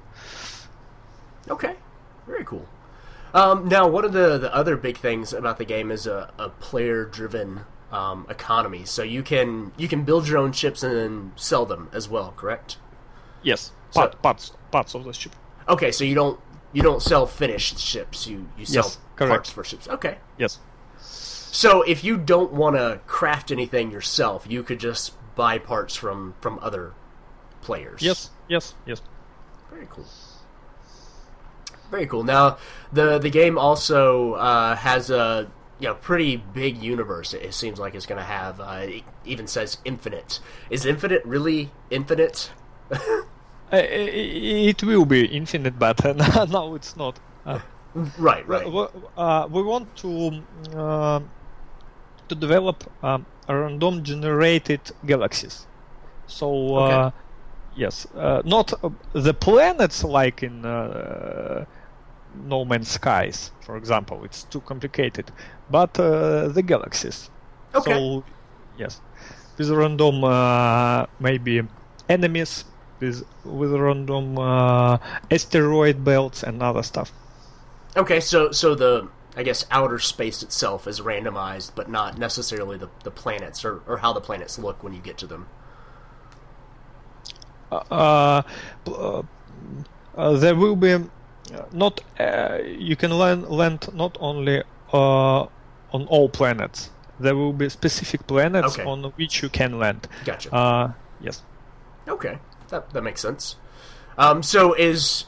Okay, 1.48 1.76
very 2.26 2.44
cool. 2.44 2.66
Um, 3.34 3.68
now, 3.68 3.88
one 3.88 4.04
of 4.04 4.12
the, 4.12 4.36
the 4.38 4.54
other 4.54 4.76
big 4.76 4.98
things 4.98 5.32
about 5.32 5.56
the 5.58 5.64
game 5.64 5.90
is 5.90 6.06
a, 6.06 6.32
a 6.38 6.50
player 6.50 7.04
driven 7.04 7.60
um, 7.90 8.26
economy. 8.28 8.84
So 8.84 9.02
you 9.02 9.22
can 9.22 9.72
you 9.76 9.88
can 9.88 10.04
build 10.04 10.28
your 10.28 10.38
own 10.38 10.52
ships 10.52 10.82
and 10.82 10.94
then 10.94 11.32
sell 11.36 11.64
them 11.64 11.88
as 11.92 12.08
well. 12.08 12.34
Correct? 12.36 12.76
Yes, 13.42 13.72
So- 13.90 14.00
part, 14.00 14.22
parts 14.22 14.52
parts 14.70 14.94
of 14.94 15.04
the 15.04 15.12
ship. 15.12 15.32
Okay, 15.68 15.92
so 15.92 16.04
you 16.04 16.14
don't 16.14 16.40
you 16.72 16.82
don't 16.82 17.00
sell 17.02 17.26
finished 17.26 17.78
ships. 17.78 18.26
You 18.26 18.48
you 18.58 18.66
sell 18.66 18.84
Yes, 18.84 18.98
parts 19.16 19.50
for 19.50 19.64
ships. 19.64 19.88
Okay. 19.88 20.18
Yes. 20.38 20.58
So 21.52 21.82
if 21.82 22.02
you 22.02 22.16
don't 22.16 22.50
want 22.50 22.76
to 22.76 23.00
craft 23.06 23.52
anything 23.52 23.90
yourself, 23.90 24.46
you 24.48 24.62
could 24.62 24.80
just 24.80 25.12
buy 25.34 25.58
parts 25.58 25.94
from 25.94 26.34
from 26.40 26.58
other 26.62 26.94
players. 27.60 28.00
Yes. 28.00 28.30
Yes. 28.48 28.74
Yes. 28.86 29.02
Very 29.70 29.86
cool. 29.90 30.06
Very 31.90 32.06
cool. 32.06 32.24
Now, 32.24 32.56
the 32.90 33.18
the 33.18 33.28
game 33.28 33.58
also 33.58 34.32
uh, 34.32 34.76
has 34.76 35.10
a 35.10 35.50
you 35.78 35.88
know 35.88 35.94
pretty 35.94 36.38
big 36.38 36.82
universe. 36.82 37.34
It, 37.34 37.52
seems 37.52 37.78
like 37.78 37.94
it's 37.94 38.06
going 38.06 38.18
to 38.20 38.24
have. 38.24 38.58
Uh, 38.58 38.86
it 38.88 39.04
even 39.26 39.46
says 39.46 39.76
infinite. 39.84 40.40
Is 40.70 40.86
infinite 40.86 41.22
really 41.24 41.70
infinite? 41.90 42.50
Uh, 43.74 43.80
it 43.88 44.82
will 44.82 45.06
be 45.06 45.24
infinite, 45.24 45.78
but 45.78 46.04
uh, 46.04 46.44
now 46.44 46.74
it's 46.74 46.94
not. 46.94 47.18
Uh, 47.46 47.58
right. 48.18 48.46
Right. 48.46 48.66
uh, 49.16 49.48
we 49.50 49.62
want 49.62 49.96
to 49.96 50.42
uh, 50.76 51.20
to 52.28 52.34
develop 52.34 52.84
um, 53.02 53.26
random 53.48 54.02
generated 54.02 54.80
galaxies. 55.04 55.66
So 56.26 56.76
uh, 56.76 57.10
Okay. 57.10 57.16
yes, 57.74 58.06
uh, 58.14 58.42
not 58.44 58.72
uh, 58.82 58.90
the 59.12 59.34
planets 59.34 60.04
like 60.04 60.42
in 60.42 60.64
uh, 60.64 61.64
No 62.34 62.64
Man's 62.64 62.90
Skies, 62.90 63.52
for 63.60 63.76
example. 63.76 64.24
It's 64.24 64.44
too 64.44 64.60
complicated, 64.62 65.32
but 65.70 65.98
uh, 65.98 66.48
the 66.48 66.62
galaxies. 66.62 67.30
Okay. 67.74 67.92
So 67.92 68.24
yes, 68.76 69.00
with 69.58 69.70
random 69.70 70.24
uh, 70.24 71.06
maybe 71.18 71.62
enemies. 72.08 72.64
With, 73.00 73.24
with 73.44 73.72
random 73.72 74.38
uh, 74.38 74.96
asteroid 75.28 76.04
belts 76.04 76.44
and 76.44 76.62
other 76.62 76.84
stuff. 76.84 77.12
Okay. 77.96 78.20
So 78.20 78.52
so 78.52 78.74
the 78.74 79.08
I 79.36 79.42
guess 79.42 79.64
outer 79.70 79.98
space 79.98 80.42
itself 80.42 80.86
is 80.86 81.00
randomized, 81.00 81.72
but 81.74 81.88
not 81.88 82.18
necessarily 82.18 82.76
the 82.76 82.88
the 83.04 83.10
planets 83.10 83.64
or 83.64 83.82
or 83.86 83.98
how 83.98 84.12
the 84.12 84.20
planets 84.20 84.58
look 84.58 84.82
when 84.82 84.92
you 84.92 85.00
get 85.00 85.16
to 85.18 85.26
them. 85.26 85.46
uh, 87.70 88.42
uh, 88.86 89.22
uh, 90.16 90.32
there 90.38 90.54
will 90.54 90.76
be 90.76 90.92
uh, 90.94 91.00
not 91.72 92.00
uh, 92.20 92.58
you 92.64 92.96
can 92.96 93.10
land 93.10 93.48
land 93.48 93.88
not 93.94 94.16
only 94.20 94.62
uh, 94.92 95.40
on 95.92 96.06
all 96.08 96.28
planets. 96.28 96.90
There 97.18 97.36
will 97.36 97.52
be 97.52 97.68
specific 97.68 98.26
planets 98.26 98.78
Okay. 98.78 98.84
on 98.84 99.04
which 99.16 99.42
you 99.42 99.48
can 99.48 99.78
land. 99.78 100.08
Gotcha. 100.24 100.52
Uh, 100.52 100.92
yes. 101.20 101.42
Okay, 102.08 102.38
that 102.68 102.90
that 102.90 103.02
makes 103.02 103.20
sense. 103.20 103.56
Um, 104.18 104.42
so 104.42 104.74
is 104.74 105.24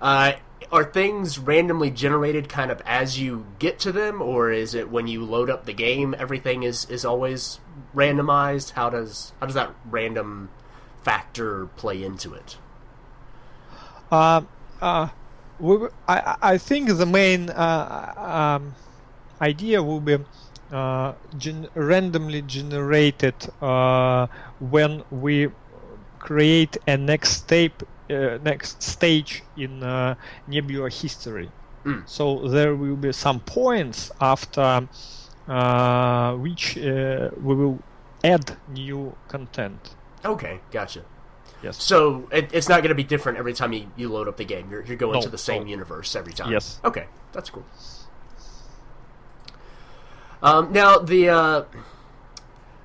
uh, 0.00 0.32
are 0.74 0.82
things 0.82 1.38
randomly 1.38 1.88
generated 1.88 2.48
kind 2.48 2.68
of 2.68 2.82
as 2.84 3.20
you 3.20 3.46
get 3.60 3.78
to 3.78 3.92
them, 3.92 4.20
or 4.20 4.50
is 4.50 4.74
it 4.74 4.90
when 4.90 5.06
you 5.06 5.24
load 5.24 5.48
up 5.48 5.66
the 5.66 5.72
game, 5.72 6.16
everything 6.18 6.64
is 6.64 6.84
is 6.90 7.04
always 7.04 7.60
randomized? 7.94 8.72
How 8.72 8.90
does 8.90 9.32
how 9.38 9.46
does 9.46 9.54
that 9.54 9.70
random 9.88 10.50
factor 11.04 11.66
play 11.76 12.02
into 12.02 12.34
it? 12.34 12.58
Uh, 14.10 14.42
uh, 14.82 15.08
we, 15.60 15.86
I 16.08 16.36
I 16.42 16.58
think 16.58 16.88
the 16.88 17.06
main 17.06 17.50
uh, 17.50 18.58
um, 18.58 18.74
idea 19.40 19.80
will 19.80 20.00
be 20.00 20.18
uh, 20.72 21.12
gen- 21.38 21.68
randomly 21.74 22.42
generated 22.42 23.36
uh, 23.62 24.26
when 24.58 25.04
we 25.12 25.50
create 26.18 26.76
a 26.88 26.96
next 26.96 27.30
step, 27.30 27.84
uh, 28.10 28.38
next 28.42 28.82
stage 28.82 29.42
in 29.56 29.82
uh, 29.82 30.14
Nebula 30.46 30.90
history. 30.90 31.50
Mm. 31.84 32.08
So 32.08 32.48
there 32.48 32.74
will 32.74 32.96
be 32.96 33.12
some 33.12 33.40
points 33.40 34.10
after 34.20 34.88
uh, 35.48 36.34
which 36.36 36.78
uh, 36.78 37.30
we 37.40 37.54
will 37.54 37.78
add 38.22 38.56
new 38.68 39.14
content. 39.28 39.94
Okay, 40.24 40.60
gotcha. 40.70 41.04
Yes. 41.62 41.82
So 41.82 42.28
it, 42.30 42.50
it's 42.52 42.68
not 42.68 42.82
going 42.82 42.90
to 42.90 42.94
be 42.94 43.04
different 43.04 43.38
every 43.38 43.54
time 43.54 43.72
you, 43.72 43.86
you 43.96 44.08
load 44.10 44.28
up 44.28 44.36
the 44.36 44.44
game. 44.44 44.70
You're, 44.70 44.82
you're 44.84 44.96
going 44.96 45.14
No, 45.14 45.22
to 45.22 45.28
the 45.28 45.38
same 45.38 45.64
no. 45.64 45.70
universe 45.70 46.14
every 46.14 46.32
time. 46.32 46.52
Yes. 46.52 46.80
Okay, 46.84 47.06
that's 47.32 47.50
cool. 47.50 47.64
Um, 50.42 50.72
now 50.72 50.98
the 50.98 51.30
uh, 51.30 51.64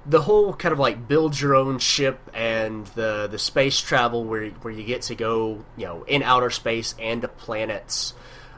the 0.06 0.22
whole 0.22 0.54
kind 0.54 0.72
of 0.72 0.80
like 0.80 1.08
build 1.08 1.40
your 1.40 1.56
own 1.56 1.80
ship 1.80 2.20
and 2.34 2.88
the 2.88 3.28
the 3.30 3.40
space 3.40 3.80
travel 3.80 4.24
where 4.24 4.50
where 4.50 4.74
you 4.74 4.84
get 4.84 5.02
to 5.04 5.16
go 5.16 5.64
you 5.78 5.86
know 5.86 6.04
in 6.04 6.24
outer 6.24 6.50
space 6.50 6.96
and 7.00 7.22
to 7.22 7.28
planets 7.28 8.14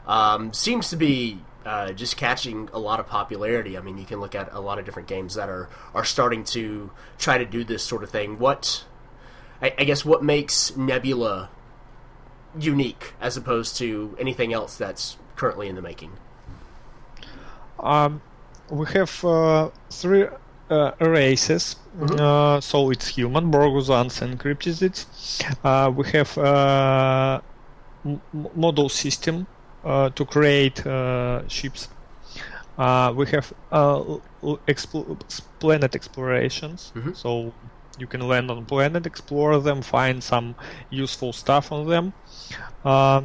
um, 0.06 0.52
seems 0.52 0.90
to 0.90 0.96
be 0.96 1.38
uh, 1.64 1.92
just 1.92 2.16
catching 2.16 2.68
a 2.72 2.78
lot 2.78 2.98
of 2.98 3.06
popularity. 3.06 3.78
I 3.78 3.80
mean, 3.80 3.98
you 3.98 4.04
can 4.04 4.20
look 4.20 4.34
at 4.34 4.52
a 4.52 4.60
lot 4.60 4.78
of 4.78 4.84
different 4.84 5.08
games 5.08 5.34
that 5.34 5.48
are 5.48 5.68
are 5.94 6.04
starting 6.04 6.44
to 6.44 6.90
try 7.18 7.38
to 7.38 7.44
do 7.44 7.64
this 7.64 7.82
sort 7.82 8.02
of 8.02 8.10
thing. 8.10 8.38
What 8.38 8.84
I, 9.60 9.74
I 9.78 9.84
guess 9.84 10.04
what 10.04 10.22
makes 10.24 10.76
Nebula 10.76 11.50
unique 12.58 13.14
as 13.20 13.36
opposed 13.36 13.76
to 13.78 14.16
anything 14.18 14.52
else 14.52 14.76
that's 14.76 15.16
currently 15.36 15.68
in 15.68 15.76
the 15.76 15.82
making? 15.82 16.12
Um, 17.78 18.22
we 18.68 18.86
have 18.86 19.24
uh, 19.24 19.70
three 19.90 20.26
uh, 20.72 20.92
races. 21.00 21.76
Uh, 22.18 22.60
so 22.60 22.90
it's 22.90 23.08
human, 23.08 23.50
Borguzans, 23.50 24.22
and 24.22 24.38
Cryptizids. 24.40 25.06
Uh, 25.64 25.90
we 25.90 26.04
have 26.10 26.36
uh, 26.38 27.40
m- 28.04 28.22
m- 28.34 28.48
model 28.54 28.88
system 28.88 29.46
uh, 29.84 30.10
to 30.10 30.24
create 30.24 30.86
uh, 30.86 31.46
ships. 31.48 31.88
Uh, 32.78 33.12
we 33.16 33.26
have 33.26 33.52
uh, 33.70 33.96
l- 33.98 34.22
l- 34.42 34.58
expl- 34.66 35.20
planet 35.60 35.94
explorations. 35.94 36.92
Mhm. 36.96 37.14
So 37.16 37.54
you 37.98 38.06
can 38.08 38.20
land 38.28 38.50
on 38.50 38.64
planet, 38.66 39.06
explore 39.06 39.60
them, 39.60 39.82
find 39.82 40.22
some 40.22 40.54
useful 40.90 41.32
stuff 41.32 41.72
on 41.72 41.86
them. 41.88 42.14
Uh, 42.84 43.22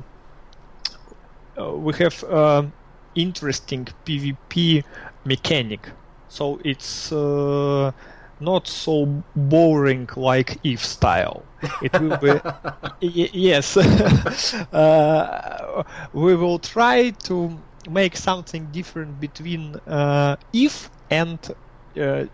uh, 1.60 1.72
we 1.75 1.94
have 1.96 2.24
um 2.25 2.74
interesting 3.16 3.86
PvP 4.06 4.84
mechanic. 5.25 5.89
So 6.28 6.60
it's 6.64 7.12
uh, 7.12 7.92
not 8.40 8.68
so 8.68 9.24
boring 9.36 10.10
like 10.16 10.60
EVE 10.64 10.84
style. 10.84 11.50
It 11.80 12.00
will 12.00 12.16
be 12.16 12.34
y- 13.02 13.30
yes. 13.34 13.78
uh, 14.74 15.84
we 16.14 16.36
will 16.36 16.60
try 16.60 17.12
to 17.24 17.64
make 17.90 18.16
something 18.18 18.72
different 18.72 19.20
between 19.20 19.76
uh, 19.88 20.36
if 20.54 20.90
and 21.10 21.40
uh, 21.98 22.26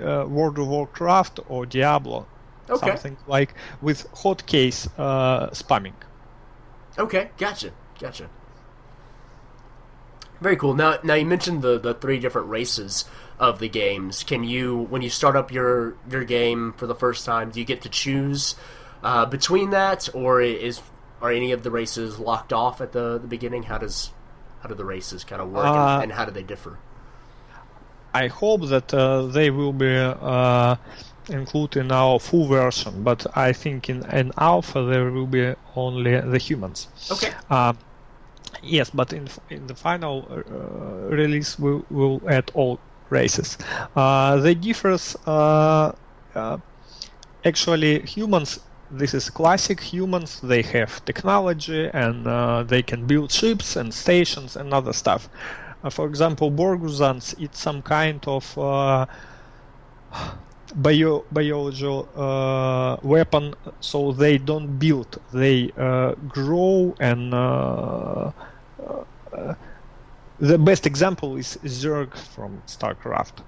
uh, 0.00 0.24
World 0.28 0.58
of 0.58 0.68
Warcraft 0.68 1.40
or 1.46 1.66
Diablo. 1.66 2.28
Okay. 2.68 2.98
Something 2.98 3.18
like 3.26 3.54
with 3.80 4.06
hotkeys 4.12 4.88
uh, 4.98 5.50
spamming. 5.50 5.96
Okay, 6.98 7.30
gotcha, 7.36 7.72
gotcha. 7.98 8.28
Very 10.44 10.56
cool. 10.56 10.74
Now, 10.74 10.98
now 11.02 11.14
you 11.14 11.24
mentioned 11.24 11.62
the 11.62 11.78
the 11.78 11.94
three 11.94 12.18
different 12.18 12.48
races 12.50 13.06
of 13.38 13.60
the 13.60 13.68
games. 13.84 14.22
Can 14.22 14.44
you, 14.44 14.86
when 14.90 15.00
you 15.00 15.08
start 15.08 15.36
up 15.36 15.50
your 15.50 15.96
your 16.10 16.22
game 16.22 16.74
for 16.76 16.86
the 16.86 16.94
first 16.94 17.24
time, 17.24 17.50
do 17.50 17.58
you 17.60 17.64
get 17.64 17.80
to 17.80 17.88
choose 17.88 18.54
uh, 19.02 19.24
between 19.24 19.70
that, 19.70 20.00
or 20.12 20.42
is 20.42 20.82
are 21.22 21.32
any 21.32 21.50
of 21.52 21.62
the 21.62 21.70
races 21.70 22.18
locked 22.18 22.52
off 22.52 22.82
at 22.82 22.92
the 22.92 23.18
the 23.18 23.26
beginning? 23.26 23.62
How 23.62 23.78
does 23.78 24.12
how 24.60 24.68
do 24.68 24.74
the 24.74 24.84
races 24.84 25.24
kind 25.24 25.40
of 25.40 25.48
work, 25.50 25.64
Uh, 25.64 25.94
and, 25.94 26.02
and 26.02 26.12
how 26.12 26.26
do 26.26 26.30
they 26.30 26.42
differ? 26.42 26.78
I 28.12 28.26
hope 28.28 28.68
that 28.68 28.92
uh, 28.92 29.22
they 29.36 29.48
will 29.48 29.72
be 29.72 29.96
uh, 29.96 30.76
included 31.30 31.80
in 31.80 31.90
our 31.90 32.20
full 32.20 32.46
version, 32.48 33.02
but 33.02 33.26
I 33.34 33.54
think 33.54 33.88
in 33.88 34.04
an 34.20 34.30
alpha 34.36 34.82
there 34.82 35.10
will 35.10 35.26
be 35.26 35.54
only 35.74 36.20
the 36.20 36.38
humans. 36.38 36.88
Okay. 37.10 37.32
Um, 37.48 37.78
yes, 38.62 38.90
but 38.90 39.12
in 39.12 39.28
in 39.50 39.66
the 39.66 39.74
final 39.74 40.26
uh, 40.30 41.08
release 41.14 41.58
we 41.58 41.80
will 41.90 42.20
add 42.28 42.50
all 42.54 42.80
races. 43.10 43.58
Uh, 43.96 44.36
they 44.36 44.54
differs. 44.54 45.16
Uh, 45.26 45.92
actually, 47.44 48.00
humans. 48.02 48.58
This 48.90 49.14
is 49.14 49.30
classic 49.30 49.80
humans. 49.80 50.40
They 50.40 50.62
have 50.62 51.04
technology 51.04 51.90
and 51.92 52.26
uh, 52.26 52.62
they 52.64 52.82
can 52.82 53.06
build 53.06 53.32
ships 53.32 53.76
and 53.76 53.92
stations 53.92 54.56
and 54.56 54.72
other 54.72 54.92
stuff. 54.92 55.28
Uh, 55.82 55.90
for 55.90 56.06
example, 56.06 56.50
Borguzans. 56.50 57.34
It's 57.38 57.58
some 57.60 57.82
kind 57.82 58.22
of 58.26 58.56
uh, 58.58 59.06
bio 60.74 61.26
biological 61.30 62.10
uh, 62.14 62.96
weapon. 63.02 63.54
So 63.80 64.12
they 64.12 64.38
don't 64.38 64.78
build. 64.78 65.18
They 65.32 65.72
uh, 65.76 66.14
grow 66.28 66.94
and. 67.00 67.34
Uh, 67.34 68.32
uh, 68.78 69.54
the 70.38 70.58
best 70.58 70.86
example 70.86 71.36
is 71.36 71.56
Zerg 71.64 72.16
from 72.16 72.62
StarCraft. 72.66 73.44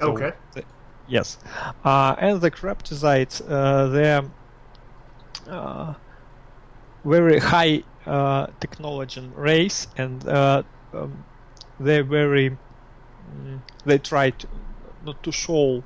So 0.00 0.10
Okay. 0.10 0.32
the- 0.54 0.66
yes, 1.06 1.38
uh, 1.84 2.14
and 2.18 2.40
the 2.40 2.50
Cryptizites, 2.50 3.40
uh, 3.48 3.88
they're 3.88 4.30
uh, 5.46 5.94
very 7.04 7.38
high 7.38 7.84
uh, 8.06 8.46
technology 8.60 9.30
race, 9.34 9.86
and 9.96 10.26
uh, 10.26 10.62
um, 10.92 11.26
they're 11.78 12.04
very. 12.04 12.58
mm, 13.24 13.62
they 13.84 13.98
try 13.98 14.30
to 14.30 14.48
not 15.00 15.22
to 15.22 15.32
show 15.32 15.84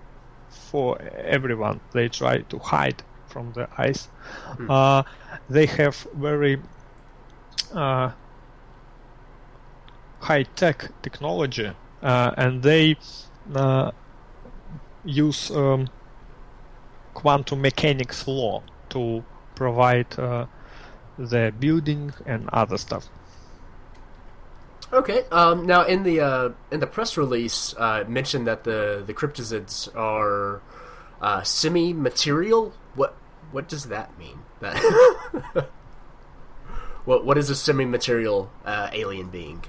for 0.55 1.01
everyone. 1.03 1.81
They 1.93 2.09
try 2.09 2.39
to 2.43 2.59
hide 2.59 3.03
from 3.27 3.53
the 3.53 3.69
eyes. 3.79 4.09
Hmm. 4.57 4.71
Uh, 4.71 5.03
they 5.49 5.67
have 5.67 6.07
very 6.15 6.63
uh, 7.75 8.13
high 10.21 10.45
tech 10.45 10.91
technology, 11.03 11.71
uh, 12.03 12.31
and 12.37 12.63
they 12.63 12.97
uh, 13.55 13.91
use 15.05 15.51
um, 15.51 15.87
quantum 17.15 17.61
mechanics 17.63 18.27
law 18.27 18.65
to 18.91 19.25
provide 19.55 20.19
uh, 20.19 20.47
the 21.19 21.53
building 21.59 22.11
and 22.27 22.49
other 22.53 22.79
stuff. 22.79 23.09
Okay. 24.95 25.25
Um, 25.33 25.67
now, 25.67 25.83
in 25.83 26.05
the 26.05 26.21
uh, 26.21 26.51
in 26.71 26.79
the 26.79 26.87
press 26.87 27.17
release, 27.17 27.75
uh, 27.77 28.03
it 28.03 28.09
mentioned 28.09 28.47
that 28.47 28.63
the 28.63 29.03
the 29.05 29.13
cryptizids 29.13 29.89
are 29.97 30.63
uh, 31.21 31.43
semi-material. 31.43 32.73
What 32.95 33.17
what 33.51 33.69
does 33.69 33.87
that 33.87 34.17
mean? 34.17 34.39
That 34.61 34.79
what 37.05 37.25
what 37.27 37.37
is 37.37 37.51
a 37.51 37.57
semi-material 37.57 38.53
uh, 38.65 38.91
alien 38.93 39.31
being? 39.31 39.65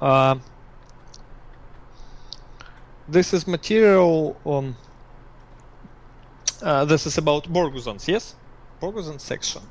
Uh, 0.00 0.36
this 3.08 3.34
is 3.34 3.48
material. 3.48 4.36
Um, 4.46 4.76
uh, 6.62 6.84
this 6.84 7.04
is 7.04 7.18
about 7.18 7.52
Borguzans, 7.52 8.06
yes? 8.06 8.36
Borguzan 8.80 9.20
section. 9.20 9.62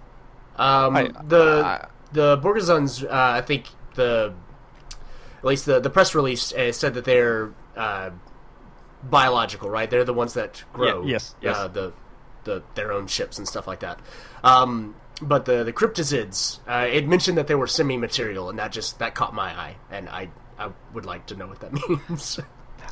Um, 0.61 0.95
I- 0.95 1.11
the 1.27 1.63
I- 1.65 1.87
the 2.13 2.37
Borgazons, 2.37 3.03
uh, 3.03 3.07
I 3.11 3.41
think 3.41 3.65
the 3.95 4.33
at 5.39 5.45
least 5.45 5.65
the 5.65 5.79
the 5.79 5.89
press 5.89 6.13
release 6.13 6.53
uh, 6.53 6.71
said 6.71 6.93
that 6.93 7.05
they're 7.05 7.51
uh, 7.75 8.11
biological, 9.03 9.69
right? 9.69 9.89
They're 9.89 10.03
the 10.05 10.13
ones 10.13 10.33
that 10.33 10.63
grow. 10.73 11.03
Yeah, 11.03 11.11
yes, 11.13 11.35
yes. 11.41 11.57
Uh, 11.57 11.67
the 11.67 11.93
the 12.43 12.63
their 12.75 12.91
own 12.91 13.07
ships 13.07 13.37
and 13.37 13.47
stuff 13.47 13.67
like 13.67 13.79
that. 13.81 13.99
Um, 14.43 14.95
but 15.21 15.45
the 15.45 15.63
the 15.63 15.73
cryptizids, 15.73 16.59
uh, 16.67 16.87
it 16.87 17.07
mentioned 17.07 17.37
that 17.37 17.47
they 17.47 17.55
were 17.55 17.67
semi 17.67 17.97
material, 17.97 18.49
and 18.49 18.59
that 18.59 18.71
just 18.71 18.99
that 18.99 19.15
caught 19.15 19.33
my 19.33 19.49
eye, 19.51 19.75
and 19.89 20.09
I 20.09 20.29
I 20.59 20.69
would 20.93 21.05
like 21.05 21.25
to 21.27 21.35
know 21.35 21.47
what 21.47 21.59
that 21.61 21.73
means. 22.09 22.39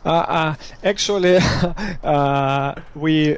Uh, 0.05 0.09
uh, 0.09 0.55
actually, 0.83 1.37
uh, 2.03 2.75
we 2.95 3.37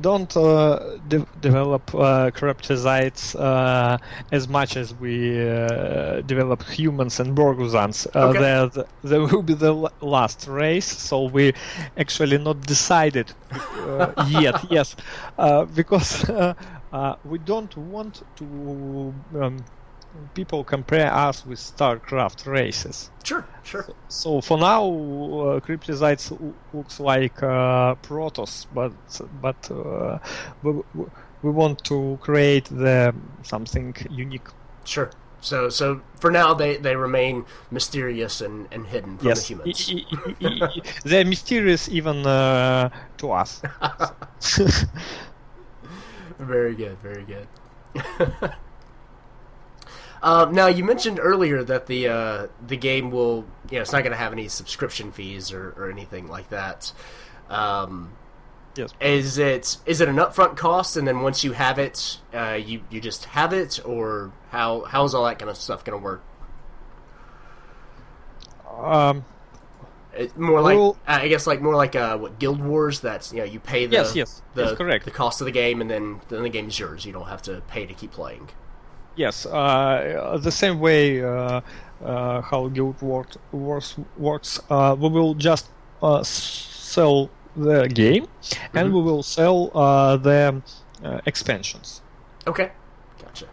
don't 0.00 0.36
uh, 0.36 0.98
de- 1.06 1.26
develop 1.40 1.94
uh, 1.94 2.30
cryptizites 2.32 3.34
uh, 3.34 3.98
as 4.30 4.48
much 4.48 4.76
as 4.76 4.94
we 4.94 5.38
uh, 5.48 6.20
develop 6.22 6.62
humans 6.64 7.20
and 7.20 7.36
Borguzans. 7.36 8.06
Uh, 8.14 8.28
Okay. 8.28 8.40
the- 8.72 8.86
they 9.02 9.18
will 9.18 9.42
be 9.42 9.54
the 9.54 9.72
last 10.00 10.46
race, 10.46 10.86
so 10.86 11.24
we 11.24 11.52
actually 11.96 12.38
not 12.38 12.60
decided 12.62 13.34
uh, 13.84 14.12
yet. 14.16 14.64
Yes, 14.70 14.96
uh, 15.38 15.64
because 15.64 16.28
uh, 16.30 16.54
uh, 16.92 17.14
we 17.22 17.38
don't 17.38 17.76
want 17.76 18.22
to 18.36 19.14
um, 19.40 19.64
people 20.34 20.64
compare 20.64 21.12
us 21.12 21.44
with 21.46 21.58
StarCraft 21.58 22.46
races. 22.46 23.10
Sure, 23.24 23.46
sure. 23.62 23.86
So 24.08 24.40
for 24.40 24.58
now, 24.58 24.84
uh, 24.86 25.60
looks 26.72 27.00
like 27.00 27.42
uh, 27.42 27.94
Protoss, 28.02 28.66
but 28.74 28.92
but 29.40 29.70
uh, 29.70 30.18
we, 30.62 30.72
we 31.42 31.50
want 31.50 31.82
to 31.84 32.18
create 32.20 32.64
the 32.66 33.14
something 33.42 33.94
unique. 34.10 34.48
Sure. 34.84 35.10
So 35.40 35.68
so 35.68 36.00
for 36.18 36.30
now 36.30 36.54
they, 36.54 36.76
they 36.76 36.96
remain 36.96 37.44
mysterious 37.70 38.40
and, 38.40 38.66
and 38.72 38.86
hidden 38.86 39.18
from 39.18 39.28
yes. 39.28 39.40
the 39.40 39.54
humans. 39.54 39.92
I- 39.92 40.46
I- 40.46 40.48
I- 40.48 40.66
I- 40.66 40.82
They're 41.04 41.24
mysterious 41.24 41.88
even 41.88 42.26
uh, 42.26 42.90
to 43.18 43.32
us. 43.32 43.62
Very 46.38 46.74
good, 46.74 46.98
very 46.98 47.24
good. 47.24 47.48
um, 50.26 50.52
now 50.52 50.66
you 50.66 50.82
mentioned 50.82 51.20
earlier 51.22 51.62
that 51.62 51.86
the 51.86 52.08
uh, 52.08 52.46
the 52.66 52.76
game 52.76 53.10
will 53.12 53.44
you 53.70 53.76
know 53.76 53.82
it's 53.82 53.92
not 53.92 54.00
going 54.02 54.10
to 54.10 54.18
have 54.18 54.32
any 54.32 54.48
subscription 54.48 55.12
fees 55.12 55.52
or, 55.52 55.70
or 55.76 55.88
anything 55.90 56.26
like 56.26 56.48
that. 56.50 56.92
Um, 57.48 58.12
yes. 58.76 58.92
is 59.00 59.38
it 59.38 59.76
is 59.86 60.00
it 60.00 60.08
an 60.08 60.16
upfront 60.16 60.56
cost 60.56 60.96
and 60.96 61.06
then 61.06 61.20
once 61.20 61.44
you 61.44 61.52
have 61.52 61.78
it, 61.78 62.18
uh, 62.34 62.58
you 62.60 62.82
you 62.90 63.00
just 63.00 63.26
have 63.26 63.52
it, 63.52 63.78
or 63.86 64.32
how 64.50 64.82
how's 64.82 65.14
all 65.14 65.24
that 65.26 65.38
kind 65.38 65.48
of 65.50 65.56
stuff 65.56 65.84
going 65.84 65.96
to 65.98 66.04
work? 66.04 66.22
Um, 68.68 69.24
It, 70.12 70.36
more 70.36 70.60
like 70.60 70.96
I 71.06 71.28
guess 71.28 71.46
like 71.46 71.60
more 71.60 71.76
like 71.76 71.94
uh, 71.94 72.16
what 72.18 72.38
Guild 72.38 72.60
Wars. 72.64 73.00
That's 73.00 73.32
you 73.32 73.38
know 73.38 73.44
you 73.44 73.60
pay 73.60 73.86
the 73.86 73.96
Yes, 73.96 74.16
yes, 74.16 74.42
the, 74.54 74.64
yes, 74.64 74.76
correct. 74.76 75.04
the 75.04 75.10
cost 75.10 75.40
of 75.40 75.44
the 75.44 75.50
game 75.52 75.80
and 75.80 75.90
then 75.90 76.20
then 76.28 76.42
the 76.42 76.48
game 76.48 76.68
is 76.68 76.78
yours. 76.78 77.04
You 77.04 77.12
don't 77.12 77.28
have 77.28 77.42
to 77.42 77.60
pay 77.68 77.86
to 77.86 77.94
keep 77.94 78.12
playing. 78.12 78.50
Yes, 79.16 79.46
uh, 79.46 80.38
the 80.40 80.50
same 80.52 80.78
way 80.78 81.22
uh, 81.24 81.60
uh, 82.04 82.40
how 82.42 82.68
Guild 82.68 83.00
Wars 83.00 83.96
works, 84.18 84.60
uh, 84.70 84.94
we 84.98 85.08
will 85.08 85.34
just 85.34 85.68
uh, 86.02 86.22
sell 86.22 87.30
the 87.56 87.88
game 87.88 88.26
and 88.74 88.90
Mhm. 88.90 88.94
we 88.94 89.00
will 89.02 89.22
sell 89.22 89.70
uh, 89.74 90.16
the 90.18 90.62
uh, 91.02 91.20
expansions. 91.24 92.02
Okay, 92.46 92.70
gotcha. 93.22 93.46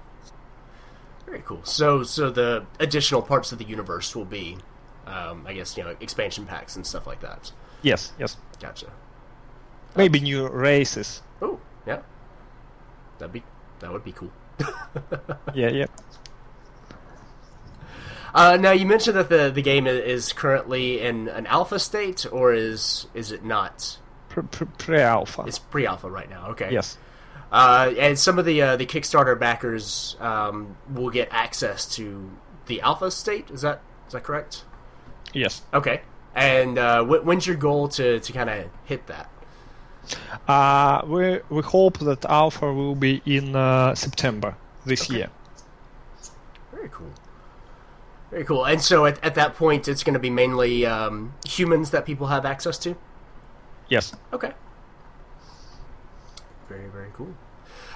Very 1.26 1.42
cool. 1.46 1.62
So, 1.64 2.04
so 2.04 2.30
the 2.30 2.66
additional 2.80 3.22
parts 3.22 3.52
of 3.54 3.58
the 3.58 3.66
universe 3.66 4.14
will 4.16 4.26
be, 4.26 4.58
um, 5.08 5.46
I 5.48 5.54
guess, 5.54 5.78
you 5.78 5.84
know, 5.86 5.96
expansion 6.02 6.46
packs 6.46 6.76
and 6.76 6.86
stuff 6.86 7.08
like 7.08 7.22
that. 7.22 7.52
Yes, 7.82 8.12
yes. 8.20 8.36
Gotcha. 8.60 8.88
Maybe 9.96 10.20
new 10.20 10.48
races. 10.50 11.22
Oh, 11.42 11.60
yeah. 11.88 12.02
That'd 13.20 13.32
be 13.34 13.44
that 13.80 13.92
would 13.92 14.04
be 14.04 14.12
cool. 14.12 14.32
Yeah, 15.54 15.70
yeah. 15.70 15.86
Uh, 18.34 18.58
now 18.60 18.72
you 18.72 18.86
mentioned 18.86 19.16
that 19.16 19.30
the 19.30 19.52
the 19.54 19.62
game 19.62 19.86
is 19.86 20.34
currently 20.34 21.00
in 21.02 21.28
an 21.30 21.46
alpha 21.48 21.78
state, 21.80 22.26
or 22.32 22.54
is 22.54 23.08
is 23.14 23.32
it 23.32 23.44
not? 23.44 23.98
Pre- 24.30 24.44
pre- 24.44 24.68
Pre-alpha. 24.78 25.44
It's 25.46 25.60
pre-alpha 25.60 26.10
right 26.10 26.30
now. 26.30 26.50
Okay. 26.50 26.72
Yes. 26.72 26.98
Uh, 27.52 27.94
and 28.00 28.18
some 28.18 28.40
of 28.40 28.46
the 28.46 28.62
uh, 28.62 28.76
the 28.78 28.86
Kickstarter 28.88 29.40
backers 29.40 30.18
um, 30.20 30.76
will 30.92 31.12
get 31.12 31.28
access 31.32 31.86
to 31.96 32.32
the 32.66 32.82
alpha 32.82 33.12
state. 33.12 33.52
Is 33.52 33.62
that 33.62 33.82
is 34.08 34.14
that 34.14 34.24
correct? 34.24 34.64
Yes. 35.34 35.62
Okay. 35.74 36.02
And 36.36 36.80
uh, 36.80 37.04
wh- 37.04 37.24
when's 37.24 37.46
your 37.46 37.56
goal 37.56 37.88
to, 37.90 38.20
to 38.20 38.34
kind 38.34 38.50
of 38.50 38.66
hit 38.86 39.06
that? 39.06 39.30
Uh, 40.48 41.02
we 41.08 41.40
we 41.50 41.62
hope 41.62 42.00
that 42.00 42.26
alpha 42.26 42.72
will 42.74 42.96
be 42.96 43.22
in 43.26 43.56
uh, 43.56 43.96
September 43.96 44.56
this 44.86 45.04
Okay. 45.04 45.18
year. 45.20 45.30
Very 46.72 46.90
cool. 46.90 47.12
Very 48.32 48.44
cool. 48.44 48.66
And 48.66 48.82
so 48.82 49.06
at, 49.06 49.24
at 49.24 49.36
that 49.36 49.56
point, 49.56 49.88
it's 49.88 50.04
going 50.04 50.16
to 50.16 50.20
be 50.20 50.30
mainly 50.30 50.86
um, 50.86 51.34
humans 51.46 51.92
that 51.92 52.06
people 52.06 52.28
have 52.28 52.46
access 52.46 52.78
to? 52.80 52.96
Yes. 53.90 54.14
Okay. 54.34 54.52
Very, 56.68 56.90
very 56.90 57.10
cool. 57.14 57.34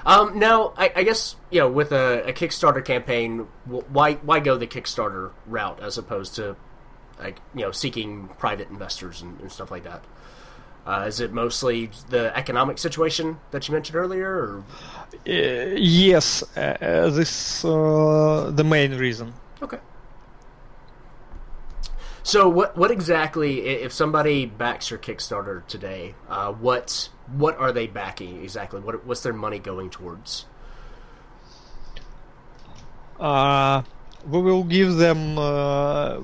Um, 0.05 0.37
now, 0.37 0.73
I, 0.77 0.91
I 0.97 1.03
guess, 1.03 1.35
you 1.49 1.59
know, 1.59 1.69
with 1.69 1.91
a, 1.91 2.23
a 2.27 2.33
Kickstarter 2.33 2.85
campaign, 2.85 3.47
why, 3.65 4.13
why 4.15 4.39
go 4.39 4.57
the 4.57 4.67
Kickstarter 4.67 5.31
route 5.47 5.79
as 5.81 5.97
opposed 5.97 6.35
to, 6.35 6.55
like, 7.19 7.39
you 7.55 7.61
know, 7.61 7.71
seeking 7.71 8.29
private 8.37 8.69
investors 8.69 9.21
and, 9.21 9.41
and 9.41 9.51
stuff 9.51 9.71
like 9.71 9.83
that? 9.83 10.03
Uh, 10.87 11.03
is 11.05 11.19
it 11.19 11.33
mostly 11.33 11.91
the 12.09 12.35
economic 12.37 12.77
situation 12.77 13.39
that 13.51 13.67
you 13.67 13.73
mentioned 13.73 13.97
earlier, 13.97 14.29
or 14.29 14.63
Uh, 15.27 15.75
yes, 15.75 16.43
uh, 16.55 16.77
uh, 16.81 17.09
this 17.09 17.65
uh, 17.65 18.51
the 18.55 18.63
main 18.63 18.97
reason. 18.97 19.33
Okay. 19.61 19.79
So 22.23 22.47
what 22.49 22.77
what 22.77 22.91
exactly 22.91 23.65
if 23.67 23.91
somebody 23.91 24.45
backs 24.45 24.89
your 24.89 24.99
Kickstarter 24.99 25.65
today, 25.67 26.15
uh, 26.29 26.51
what 26.53 27.09
what 27.27 27.57
are 27.57 27.71
they 27.71 27.87
backing 27.87 28.43
exactly? 28.43 28.79
What 28.79 29.05
what's 29.05 29.21
their 29.23 29.33
money 29.33 29.59
going 29.59 29.89
towards? 29.89 30.45
Uh, 33.19 33.83
we 34.25 34.41
will 34.41 34.63
give 34.63 34.95
them 34.95 35.37
uh, 35.37 36.19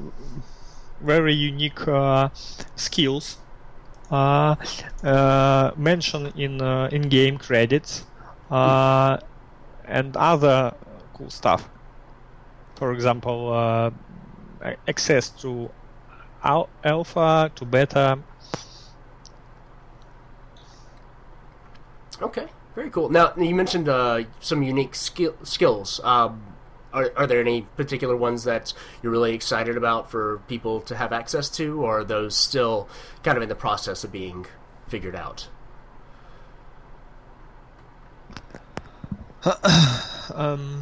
very 1.02 1.34
unique 1.34 1.88
uh, 1.88 2.30
skills 2.76 3.38
uh, 4.13 4.56
uh, 5.04 5.71
mentioned 5.76 6.34
in 6.38 6.62
uh, 6.62 6.88
in 6.91 7.10
game 7.10 7.38
credits 7.38 8.06
and 8.52 10.15
other 10.15 10.73
cool 11.13 11.30
stuff. 11.30 11.67
For 12.76 12.93
example, 12.93 13.91
access 14.88 15.30
to 15.41 15.69
al- 16.43 16.69
alpha 16.84 17.52
to 17.56 17.65
beta. 17.65 18.19
Okay, 22.21 22.47
very 22.76 22.89
cool. 22.89 23.10
Now 23.10 23.34
you 23.36 23.56
mentioned 23.56 23.89
uh, 23.89 24.23
some 24.39 24.62
unique 24.62 24.95
skill, 24.95 25.34
skills. 25.43 25.99
Um, 26.04 26.52
are, 26.93 27.12
are 27.15 27.27
there 27.27 27.39
any 27.39 27.63
particular 27.75 28.15
ones 28.15 28.43
that 28.43 28.73
you're 29.01 29.12
really 29.12 29.34
excited 29.34 29.75
about 29.77 30.10
for 30.12 30.41
people 30.47 30.79
to 30.82 30.95
have 30.95 31.12
access 31.12 31.49
to, 31.51 31.82
or 31.84 31.99
are 31.99 32.03
those 32.03 32.36
still 32.36 32.88
kind 33.23 33.36
of 33.38 33.43
in 33.43 33.49
the 33.49 33.56
process 33.56 34.03
of 34.03 34.12
being 34.12 34.45
figured 34.88 35.15
out? 35.15 35.47
Um, 40.34 40.82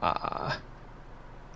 uh, 0.00 0.56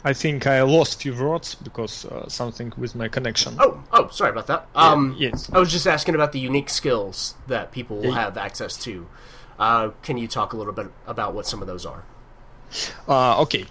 I 0.05 0.13
think 0.13 0.47
I 0.47 0.61
lost 0.63 1.01
few 1.01 1.15
words 1.17 1.55
because 1.55 2.05
uh, 2.05 2.29
something 2.29 2.73
with 2.77 2.95
my 2.95 3.09
connection. 3.09 3.57
Oh, 3.59 3.83
oh, 3.93 4.09
sorry 4.11 4.31
about 4.31 4.47
that. 4.49 4.69
Um, 4.75 5.17
yes. 5.19 5.51
I 5.53 5.59
was 5.59 5.73
just 5.73 5.87
asking 5.87 6.15
about 6.15 6.33
the 6.33 6.41
unique 6.41 6.69
skills 6.69 7.35
that 7.47 7.73
people 7.73 7.97
will 7.97 8.07
Yeah. 8.07 8.21
have 8.25 8.37
access 8.37 8.77
to. 8.85 9.07
Uh, 9.59 9.91
can 10.03 10.17
you 10.19 10.27
talk 10.29 10.53
a 10.53 10.57
little 10.57 10.73
bit 10.73 10.87
about 11.07 11.35
what 11.35 11.47
some 11.47 11.61
of 11.63 11.69
those 11.69 11.87
are? 11.87 12.05
Uh, 13.09 13.41
okay. 13.43 13.67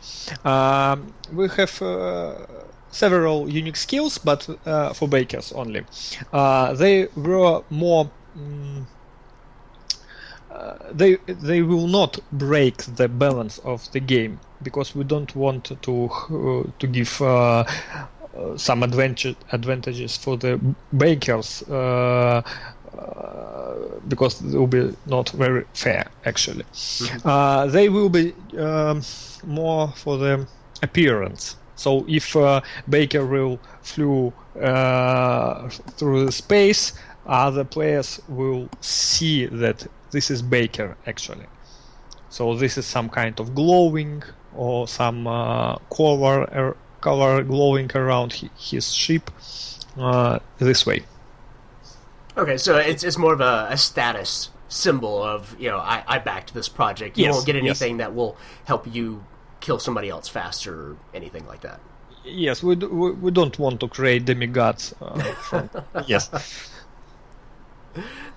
Um, 0.45 1.13
we 1.33 1.49
have 1.49 1.81
uh, 1.81 2.45
several 2.91 3.49
unique 3.49 3.75
skills, 3.75 4.17
but 4.17 4.47
uh, 4.65 4.93
for 4.93 5.07
bakers 5.07 5.51
only. 5.51 5.83
Uh, 6.31 6.73
they 6.73 7.07
were 7.15 7.63
more. 7.69 8.09
mm, 8.37 8.85
uh, 10.51 10.77
they 10.91 11.15
they 11.25 11.63
will 11.63 11.87
not 11.87 12.19
break 12.31 12.77
the 12.95 13.07
balance 13.07 13.57
of 13.59 13.91
the 13.91 13.99
game 13.99 14.39
because 14.61 14.95
we 14.95 15.03
don't 15.03 15.35
want 15.35 15.65
to 15.81 16.09
to 16.79 16.87
give 16.87 17.21
some 18.57 18.83
advantage 18.83 19.35
advantages 19.51 20.15
for 20.17 20.37
the 20.37 20.59
bakers 20.95 21.63
uh, 21.69 22.41
because 24.07 24.41
it 24.41 24.57
will 24.57 24.67
be 24.67 24.95
not 25.05 25.29
very 25.31 25.65
fair 25.73 26.05
actually. 26.25 26.65
Uh, 27.23 27.67
they 27.67 27.89
will 27.89 28.09
be 28.09 28.33
um, 28.57 29.01
more 29.45 29.91
for 29.95 30.17
the 30.17 30.47
appearance. 30.81 31.55
So 31.75 32.05
if 32.07 32.35
uh, 32.35 32.61
Baker 32.87 33.25
will 33.25 33.59
flew 33.81 34.33
uh, 34.61 35.69
through 35.69 36.25
the 36.25 36.31
space, 36.31 36.93
other 37.25 37.63
players 37.63 38.19
will 38.27 38.69
see 38.81 39.45
that 39.47 39.87
this 40.11 40.29
is 40.29 40.41
Baker 40.41 40.97
actually. 41.07 41.47
So 42.29 42.55
this 42.55 42.77
is 42.77 42.85
some 42.85 43.09
kind 43.09 43.39
of 43.39 43.55
glowing 43.55 44.23
or 44.55 44.87
some 44.87 45.27
uh, 45.27 45.75
color 45.89 46.41
er, 46.53 46.77
color 47.01 47.43
glowing 47.43 47.91
around 47.95 48.33
his 48.57 48.93
ship 48.93 49.29
uh, 49.97 50.39
this 50.57 50.85
way. 50.85 51.03
Okay, 52.37 52.57
so 52.57 52.77
it's 52.77 53.03
it's 53.03 53.17
more 53.17 53.33
of 53.33 53.41
a, 53.41 53.67
a 53.69 53.77
status 53.77 54.49
symbol 54.67 55.21
of 55.21 55.55
you 55.59 55.69
know 55.69 55.77
I, 55.77 56.03
I 56.07 56.19
backed 56.19 56.53
this 56.53 56.67
project. 56.69 57.17
You 57.17 57.25
Yes, 57.25 57.33
won't 57.35 57.45
get 57.45 57.55
yes. 57.55 57.63
anything 57.63 57.97
that 57.97 58.15
will 58.15 58.37
help 58.65 58.87
you 58.93 59.23
kill 59.59 59.79
somebody 59.79 60.09
else 60.09 60.27
faster 60.27 60.73
or 60.73 60.97
anything 61.13 61.45
like 61.47 61.61
that. 61.61 61.79
Yes, 62.25 62.63
we, 62.63 62.75
do, 62.75 62.87
we, 62.87 63.11
we 63.11 63.31
don't 63.31 63.57
want 63.59 63.79
to 63.81 63.87
create 63.89 64.25
demigods. 64.25 64.93
Uh, 65.01 65.19
from, 65.33 65.69
yes. 66.07 66.29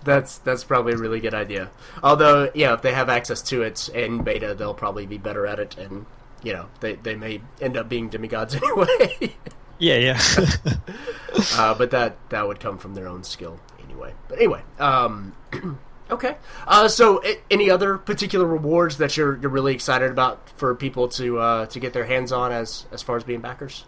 that's 0.05 0.39
that's 0.39 0.65
probably 0.65 0.93
a 0.93 0.97
really 0.99 1.21
good 1.21 1.35
idea. 1.35 1.71
Although, 2.03 2.51
yeah, 2.55 2.75
if 2.75 2.83
they 2.83 2.93
have 2.93 3.09
access 3.09 3.41
to 3.43 3.63
it 3.63 3.89
in 3.91 4.23
beta, 4.23 4.55
they'll 4.55 4.75
probably 4.75 5.07
be 5.07 5.19
better 5.19 5.47
at 5.47 5.59
it, 5.59 5.79
and 5.79 6.05
you 6.43 6.53
know, 6.53 6.67
they 6.81 6.95
they 6.97 7.15
may 7.15 7.41
end 7.61 7.77
up 7.77 7.89
being 7.89 8.09
demigods 8.09 8.55
anyway. 8.63 9.35
yeah, 9.79 9.97
yeah. 9.97 10.21
uh, 11.55 11.75
but 11.75 11.91
that 11.93 12.17
that 12.31 12.47
would 12.47 12.61
come 12.61 12.79
from 12.79 12.95
their 12.95 13.09
own 13.09 13.25
skill 13.25 13.59
anyway. 13.97 14.15
But 14.29 14.39
anyway, 14.39 14.63
um, 14.79 15.35
okay. 16.11 16.37
Uh, 16.67 16.89
so, 16.89 17.23
a- 17.25 17.41
any 17.51 17.71
other 17.71 17.99
particular 17.99 18.47
rewards 18.47 18.99
that 18.99 19.17
you're 19.17 19.37
you're 19.39 19.51
really 19.51 19.75
excited 19.75 20.11
about 20.11 20.49
for 20.51 20.75
people 20.75 21.09
to 21.09 21.39
uh, 21.39 21.67
to 21.67 21.81
get 21.81 21.93
their 21.93 22.07
hands 22.07 22.33
on 22.33 22.53
as 22.53 22.87
as 22.93 23.03
far 23.03 23.17
as 23.17 23.25
being 23.25 23.41
backers? 23.41 23.85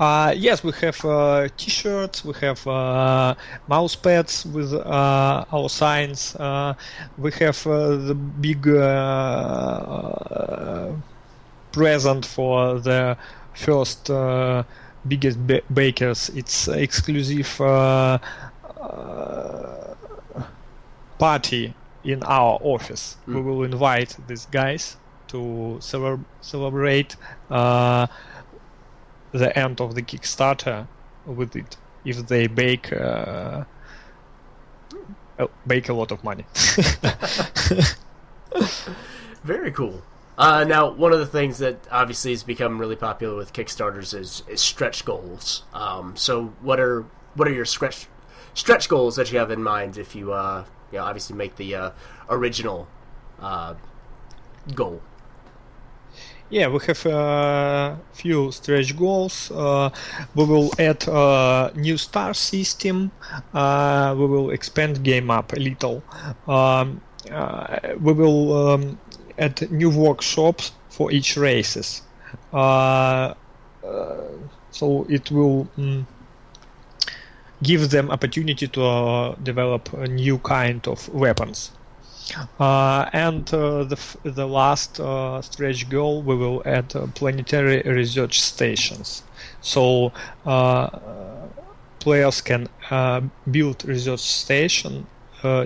Uh, 0.00 0.32
yes, 0.36 0.64
we 0.64 0.72
have 0.80 1.04
uh, 1.04 1.46
T-shirts, 1.56 2.24
we 2.24 2.32
have 2.40 2.66
uh, 2.66 3.34
mouse 3.68 3.94
pads 3.94 4.44
with 4.46 4.72
uh, 4.72 5.44
our 5.52 5.68
signs. 5.68 6.34
Uh, 6.36 6.74
we 7.18 7.30
have 7.32 7.64
uh, 7.66 7.96
the 7.96 8.14
big 8.14 8.66
uh, 8.66 9.92
present 11.70 12.24
for 12.26 12.80
the 12.80 13.16
first 13.54 14.10
biggest 15.06 15.46
ba- 15.46 15.62
bakers. 15.72 16.30
It's 16.34 16.66
exclusive 16.68 17.60
party 21.22 21.74
in 22.04 22.22
our 22.24 22.58
office. 22.62 23.16
We 23.26 23.40
will 23.40 23.62
invite 23.62 24.16
these 24.26 24.46
guys 24.46 24.96
to 25.28 25.38
celeb- 25.80 26.24
celebrate. 26.40 27.16
Uh, 27.50 28.06
the 29.32 29.58
end 29.58 29.80
of 29.80 29.94
the 29.94 30.02
Kickstarter 30.02 30.86
with 31.24 31.56
it 31.56 31.76
if 32.04 32.26
they 32.26 32.46
bake 32.46 32.92
uh, 32.92 33.64
uh, 35.38 35.46
bake 35.66 35.88
a 35.88 35.94
lot 35.94 36.10
of 36.12 36.22
money. 36.22 36.44
Very 39.44 39.72
cool. 39.72 40.02
Uh, 40.36 40.64
now, 40.64 40.90
one 40.90 41.12
of 41.12 41.18
the 41.18 41.26
things 41.26 41.58
that 41.58 41.76
obviously 41.90 42.32
has 42.32 42.42
become 42.42 42.78
really 42.78 42.96
popular 42.96 43.36
with 43.36 43.52
Kickstarters 43.52 44.12
is, 44.12 44.42
is 44.48 44.60
stretch 44.60 45.04
goals. 45.04 45.62
Um, 45.72 46.16
so, 46.16 46.46
what 46.60 46.80
are 46.80 47.04
what 47.34 47.48
are 47.48 47.52
your 47.52 47.64
stretch 47.64 48.08
stretch 48.54 48.88
goals 48.88 49.16
that 49.16 49.32
you 49.32 49.38
have 49.38 49.50
in 49.50 49.62
mind 49.62 49.96
if 49.96 50.14
you, 50.14 50.32
uh, 50.32 50.64
you 50.92 50.98
know, 50.98 51.04
obviously 51.04 51.36
make 51.36 51.56
the 51.56 51.74
uh, 51.74 51.90
original 52.28 52.86
uh, 53.40 53.74
goal? 54.74 55.00
yeah, 56.52 56.68
we 56.68 56.78
have 56.86 57.06
a 57.06 57.98
few 58.12 58.52
stretch 58.52 58.94
goals. 58.94 59.50
Uh, 59.50 59.88
we 60.34 60.44
will 60.44 60.70
add 60.78 61.02
a 61.08 61.72
new 61.74 61.96
star 61.96 62.34
system. 62.34 63.10
Uh, 63.54 64.14
we 64.18 64.26
will 64.26 64.50
expand 64.50 65.02
game 65.02 65.30
up 65.30 65.54
a 65.54 65.56
little. 65.56 66.04
Um, 66.46 67.00
uh, 67.30 67.78
we 67.98 68.12
will 68.12 68.68
um, 68.68 69.00
add 69.38 69.70
new 69.70 69.88
workshops 69.88 70.72
for 70.90 71.10
each 71.10 71.38
races. 71.38 72.02
Uh, 72.52 73.32
uh, 73.82 74.28
so 74.70 75.06
it 75.08 75.30
will 75.30 75.66
mm, 75.78 76.04
give 77.62 77.90
them 77.90 78.10
opportunity 78.10 78.68
to 78.68 78.84
uh, 78.84 79.34
develop 79.42 79.92
a 79.92 80.06
new 80.06 80.38
kind 80.38 80.86
of 80.88 81.08
weapons. 81.14 81.70
Uh, 82.58 83.10
and 83.12 83.52
uh, 83.52 83.84
the 83.84 83.96
f- 83.96 84.16
the 84.22 84.46
last 84.46 85.00
uh, 85.00 85.42
stretch 85.42 85.88
goal 85.90 86.22
we 86.22 86.36
will 86.36 86.62
add 86.64 86.94
uh, 86.94 87.06
planetary 87.14 87.82
research 87.82 88.40
stations, 88.40 89.22
so 89.60 90.12
uh, 90.46 90.88
players 91.98 92.40
can 92.40 92.68
build 93.50 93.84
research 93.84 94.20
station 94.20 95.06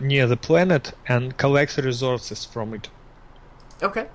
near 0.00 0.26
the 0.26 0.36
planet 0.36 0.92
and 1.06 1.36
collect 1.36 1.76
resources 1.76 2.44
from 2.46 2.72
it. 2.72 2.88
Okay. 3.82 4.06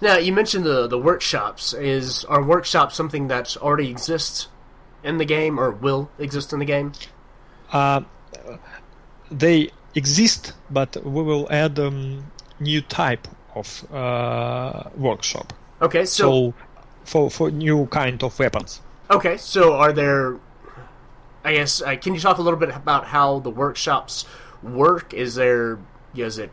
Now, 0.00 0.16
you 0.16 0.32
mentioned 0.32 0.64
the 0.64 0.88
the 0.88 0.98
workshops. 0.98 1.72
Is 1.72 2.24
are 2.24 2.42
workshops 2.42 2.96
something 2.96 3.28
that 3.28 3.56
already 3.56 3.88
exists 3.88 4.48
in 5.02 5.18
the 5.18 5.24
game 5.24 5.58
or 5.58 5.70
will 5.70 6.10
exist 6.18 6.52
in 6.52 6.58
the 6.58 6.64
game? 6.64 6.92
Uh, 7.72 8.02
they 9.30 9.70
exist, 9.94 10.52
but 10.70 10.96
we 11.04 11.22
will 11.22 11.48
add 11.50 11.78
a 11.78 11.88
um, 11.88 12.30
new 12.60 12.80
type 12.80 13.28
of 13.54 13.84
uh, 13.92 14.84
workshop. 14.96 15.52
Okay, 15.80 16.04
so, 16.04 16.24
So 16.24 16.54
for 17.04 17.30
for 17.30 17.50
new 17.50 17.86
kind 17.86 18.22
of 18.22 18.38
weapons. 18.38 18.80
okay, 19.10 19.36
so 19.36 19.74
are 19.74 19.92
there? 19.92 20.38
I 21.44 21.54
guess 21.54 21.82
uh, 21.82 21.96
can 21.96 22.14
you 22.14 22.20
talk 22.20 22.38
a 22.38 22.42
little 22.42 22.58
bit 22.58 22.74
about 22.74 23.06
how 23.06 23.40
the 23.40 23.50
workshops 23.50 24.24
work? 24.62 25.12
Is 25.12 25.34
there 25.34 25.78
is 26.14 26.38
it 26.38 26.50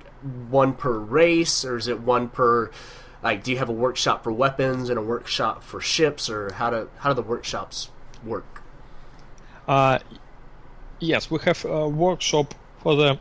one 0.49 0.73
per 0.73 0.97
race 0.97 1.63
or 1.63 1.77
is 1.77 1.87
it 1.87 1.99
one 2.01 2.29
per? 2.29 2.71
Like, 3.21 3.43
do 3.43 3.51
you 3.51 3.57
have 3.57 3.69
a 3.69 3.73
workshop 3.73 4.23
for 4.23 4.31
weapons 4.31 4.89
and 4.89 4.97
a 4.97 5.01
workshop 5.01 5.63
for 5.63 5.81
ships, 5.81 6.29
or 6.29 6.53
how 6.53 6.69
do 6.69 6.89
how 6.99 7.09
do 7.09 7.15
the 7.15 7.21
workshops 7.21 7.89
work? 8.23 8.63
Uh, 9.67 9.99
yes, 10.99 11.29
we 11.29 11.39
have 11.45 11.63
a 11.65 11.87
workshop 11.87 12.53
for 12.81 12.95
the 12.95 13.19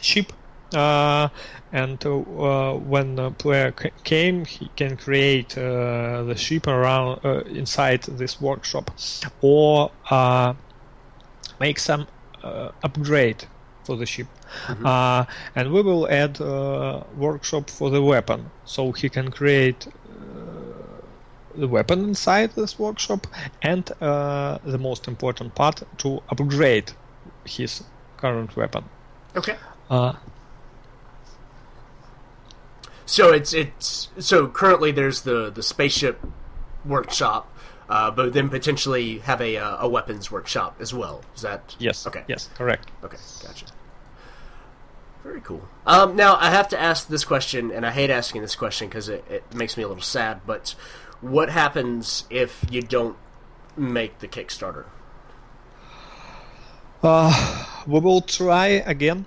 ship, 0.00 0.32
uh, 0.74 1.28
and 1.72 2.04
uh, 2.06 2.74
when 2.74 3.16
the 3.16 3.30
player 3.32 3.74
c- 3.78 3.90
came, 4.04 4.44
he 4.44 4.68
can 4.76 4.96
create 4.96 5.56
uh, 5.58 6.22
the 6.24 6.34
ship 6.36 6.66
around 6.66 7.20
uh, 7.24 7.40
inside 7.40 8.02
this 8.02 8.40
workshop, 8.40 8.90
or 9.40 9.92
uh, 10.10 10.54
make 11.60 11.78
some 11.78 12.06
uh, 12.42 12.70
upgrade 12.82 13.44
for 13.84 13.96
the 13.96 14.06
ship. 14.06 14.26
Uh, 14.84 15.24
and 15.54 15.72
we 15.72 15.82
will 15.82 16.08
add 16.08 16.40
uh, 16.40 17.02
workshop 17.16 17.70
for 17.70 17.90
the 17.90 18.02
weapon, 18.02 18.50
so 18.64 18.92
he 18.92 19.08
can 19.08 19.30
create 19.30 19.86
the 21.56 21.68
weapon 21.68 22.04
inside 22.04 22.52
this 22.54 22.78
workshop, 22.78 23.26
and 23.62 23.90
uh, 24.00 24.58
the 24.64 24.78
most 24.78 25.08
important 25.08 25.54
part 25.54 25.82
to 25.98 26.22
upgrade 26.28 26.92
his 27.44 27.82
current 28.16 28.56
weapon. 28.56 28.84
Okay. 29.36 29.56
Uh, 29.90 30.14
So 33.08 33.32
it's 33.32 33.54
it's 33.54 34.08
so 34.18 34.48
currently 34.48 34.90
there's 34.90 35.20
the 35.20 35.48
the 35.50 35.62
spaceship 35.62 36.18
workshop, 36.84 37.46
uh, 37.88 38.10
but 38.10 38.32
then 38.32 38.48
potentially 38.48 39.20
have 39.20 39.40
a 39.40 39.56
uh, 39.56 39.86
a 39.86 39.88
weapons 39.88 40.28
workshop 40.30 40.74
as 40.80 40.92
well. 40.92 41.22
Is 41.36 41.42
that 41.42 41.76
yes. 41.78 42.04
Okay. 42.06 42.24
Yes. 42.26 42.50
Correct. 42.58 42.90
Okay, 43.04 43.16
gotcha. 43.44 43.66
Very 45.22 45.40
cool. 45.40 45.68
Um, 45.86 46.16
now 46.16 46.34
I 46.36 46.50
have 46.50 46.68
to 46.70 46.80
ask 46.80 47.06
this 47.06 47.24
question, 47.24 47.70
and 47.70 47.86
I 47.86 47.92
hate 47.92 48.10
asking 48.10 48.42
this 48.42 48.56
question 48.56 48.88
because 48.88 49.08
it, 49.08 49.24
it 49.30 49.54
makes 49.54 49.76
me 49.76 49.84
a 49.84 49.88
little 49.88 50.02
sad. 50.02 50.40
But 50.44 50.74
what 51.20 51.50
happens 51.50 52.24
if 52.30 52.64
you 52.70 52.82
don't 52.82 53.16
make 53.76 54.18
the 54.18 54.28
Kickstarter? 54.28 54.84
Uh, 57.02 57.64
we 57.86 58.00
will 58.00 58.20
try 58.20 58.82
again. 58.86 59.26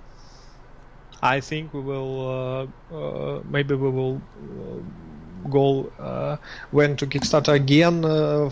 I 1.22 1.40
think 1.40 1.74
we 1.74 1.80
will. 1.80 2.68
Uh, 2.90 2.94
uh, 2.94 3.42
maybe 3.48 3.74
we 3.74 3.90
will 3.90 4.16
uh, 4.16 5.48
go 5.48 5.92
uh, 5.98 6.36
when 6.70 6.96
to 6.96 7.06
Kickstarter 7.06 7.54
again, 7.54 8.04
uh, 8.04 8.50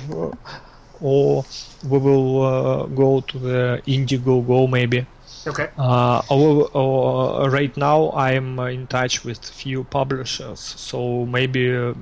or 1.01 1.44
we 1.88 1.98
will 1.98 2.42
uh, 2.42 2.87
go 2.87 3.20
to 3.20 3.38
the 3.38 3.83
Indiegogo 3.87 4.68
maybe. 4.70 5.07
Okay. 5.46 5.68
Uh, 5.79 6.20
or, 6.29 6.68
or 6.77 7.51
right 7.51 7.74
now 7.77 8.11
I'm 8.12 8.59
in 8.59 8.87
touch 8.87 9.24
with 9.24 9.44
few 9.44 9.85
publishers, 9.85 10.61
so 10.61 11.24
maybe 11.24 11.94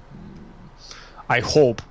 I 1.28 1.40
hope 1.40 1.82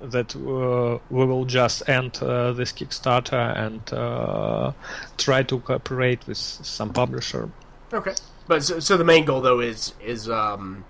that 0.00 0.36
uh, 0.36 0.98
we 1.10 1.24
will 1.24 1.44
just 1.44 1.88
end 1.88 2.18
uh, 2.22 2.52
this 2.52 2.72
Kickstarter 2.72 3.56
and 3.56 3.92
uh, 3.92 4.72
try 5.16 5.42
to 5.42 5.58
cooperate 5.60 6.26
with 6.26 6.36
some 6.36 6.92
publisher. 6.92 7.48
Okay. 7.92 8.14
But 8.46 8.62
so, 8.62 8.78
so 8.78 8.96
the 8.96 9.04
main 9.04 9.24
goal 9.24 9.40
though 9.40 9.60
is 9.60 9.94
is 10.04 10.28
um 10.28 10.84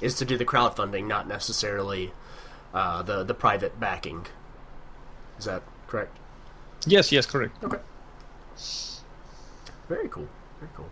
is 0.00 0.14
to 0.16 0.24
do 0.24 0.36
the 0.38 0.44
crowdfunding, 0.44 1.06
not 1.06 1.28
necessarily 1.28 2.12
uh, 2.72 3.02
the 3.02 3.24
the 3.24 3.34
private 3.34 3.78
backing. 3.78 4.26
Is 5.38 5.44
that 5.44 5.62
correct? 5.86 6.16
Yes, 6.86 7.12
yes, 7.12 7.26
correct. 7.26 7.62
Okay. 7.62 7.78
Very 9.88 10.08
cool. 10.08 10.28
Very 10.60 10.70
cool. 10.74 10.88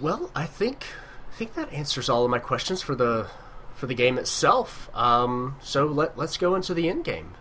Well, 0.00 0.30
I 0.34 0.46
think 0.46 0.86
think 1.38 1.54
that 1.54 1.72
answers 1.72 2.08
all 2.08 2.24
of 2.24 2.30
my 2.32 2.40
questions 2.40 2.82
for 2.82 2.96
the 2.96 3.28
for 3.76 3.86
the 3.86 3.94
game 3.94 4.18
itself. 4.18 4.90
Um, 4.92 5.56
so 5.62 5.86
let 5.86 6.18
let's 6.18 6.36
go 6.36 6.56
into 6.56 6.74
the 6.74 6.88
end 6.88 7.04
game. 7.04 7.36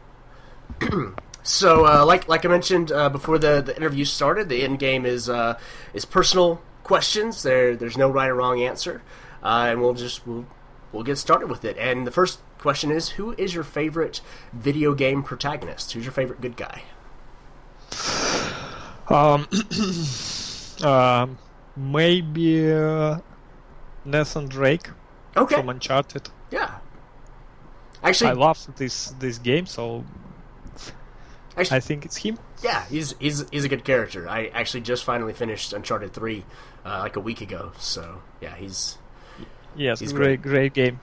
so, 1.43 1.87
uh, 1.87 2.05
like 2.05 2.27
like 2.27 2.45
I 2.45 2.47
mentioned 2.47 2.91
uh, 2.91 3.09
before 3.09 3.39
the, 3.39 3.59
the 3.59 3.75
interview 3.75 4.05
started, 4.05 4.49
the 4.49 4.61
end 4.61 4.77
game 4.77 5.03
is 5.03 5.29
uh, 5.29 5.57
is 5.95 6.05
personal 6.05 6.61
questions. 6.83 7.41
There 7.41 7.75
there's 7.75 7.97
no 7.97 8.07
right 8.07 8.29
or 8.29 8.35
wrong 8.35 8.61
answer, 8.61 9.01
uh, 9.41 9.65
and 9.69 9.81
we'll 9.81 9.95
just 9.95 10.27
we'll 10.27 10.45
we'll 10.91 11.03
get 11.03 11.17
started 11.17 11.49
with 11.49 11.65
it. 11.65 11.75
And 11.79 12.05
the 12.05 12.11
first 12.11 12.39
question 12.59 12.91
is 12.91 13.09
Who 13.09 13.33
is 13.35 13.55
your 13.55 13.63
favorite 13.63 14.21
video 14.53 14.93
game 14.93 15.23
protagonist? 15.23 15.93
Who's 15.93 16.05
your 16.05 16.13
favorite 16.13 16.39
good 16.39 16.55
guy? 16.55 16.83
Um, 19.09 19.47
um 20.87 21.39
maybe 21.75 22.71
uh, 22.71 23.19
Nathan 24.07 24.47
Drake 24.47 24.89
Okay. 25.35 25.55
from 25.55 25.69
Uncharted. 25.69 26.29
Yeah. 26.49 26.75
Actually, 28.03 28.29
I 28.31 28.33
love 28.33 28.65
this 28.77 29.13
this 29.19 29.37
game, 29.37 29.65
so 29.65 30.03
actually 31.57 31.77
I 31.77 31.79
think 31.79 32.05
it's 32.05 32.17
him. 32.17 32.37
yeah, 32.63 32.85
he's 32.85 33.13
he's 33.19 33.43
he's 33.51 33.65
a 33.65 33.69
good 33.69 33.83
character. 33.83 34.27
I 34.29 34.47
actually 34.53 34.81
just 34.81 35.03
finally 35.03 35.33
finished 35.33 35.73
Uncharted 35.73 36.13
three 36.13 36.45
uh, 36.85 36.99
like 36.99 37.15
a 37.15 37.19
week 37.19 37.41
ago. 37.41 37.71
So 37.79 38.21
yeah, 38.41 38.55
he's 38.55 38.97
Yes, 39.75 39.99
He's 39.99 40.13
great, 40.13 40.41
great 40.41 40.73
game. 40.73 40.99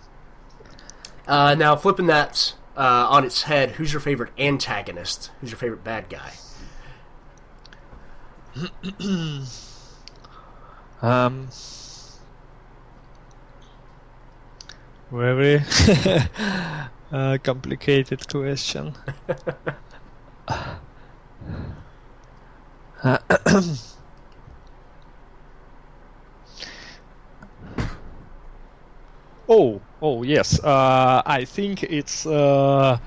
uh, 1.28 1.54
now 1.54 1.76
flipping 1.76 2.06
that 2.06 2.54
uh, 2.76 3.06
on 3.08 3.24
its 3.24 3.42
head. 3.42 3.72
Who's 3.72 3.92
your 3.92 4.00
favorite 4.00 4.30
antagonist? 4.38 5.30
Who's 5.40 5.50
your 5.50 5.58
favorite 5.58 5.84
bad 5.84 6.08
guy? 6.08 6.32
Um, 11.02 11.48
very 15.14 15.62
uh, 17.12 17.38
complicated 17.42 18.28
question. 18.28 18.94
oh, 29.48 29.80
oh 30.02 30.22
yes. 30.22 30.58
Uh, 30.62 31.22
I 31.24 31.44
think 31.44 31.82
it's 31.84 32.26
uh, 32.26 32.98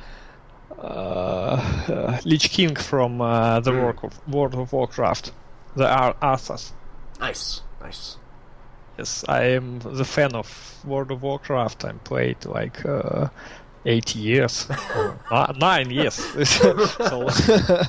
uh, 0.80 2.20
Lich 2.26 2.50
King 2.50 2.76
from 2.76 3.22
uh, 3.22 3.60
the 3.60 3.72
work 3.74 4.04
of 4.04 4.28
World 4.28 4.56
of 4.56 4.72
Warcraft, 4.72 5.32
the 5.76 5.90
Ar- 5.90 6.16
Arthas. 6.22 6.72
Nice, 7.20 7.62
nice. 7.82 8.18
Yes, 8.98 9.24
I 9.28 9.44
am 9.44 9.80
the 9.80 10.06
fan 10.06 10.34
of 10.34 10.82
World 10.84 11.12
of 11.12 11.22
Warcraft. 11.22 11.86
I 11.86 11.92
played 11.92 12.46
like 12.46 12.84
uh, 12.84 13.28
eight 13.86 14.16
years, 14.16 14.68
nine 15.60 15.92
years. 15.92 16.16
so 16.50 17.30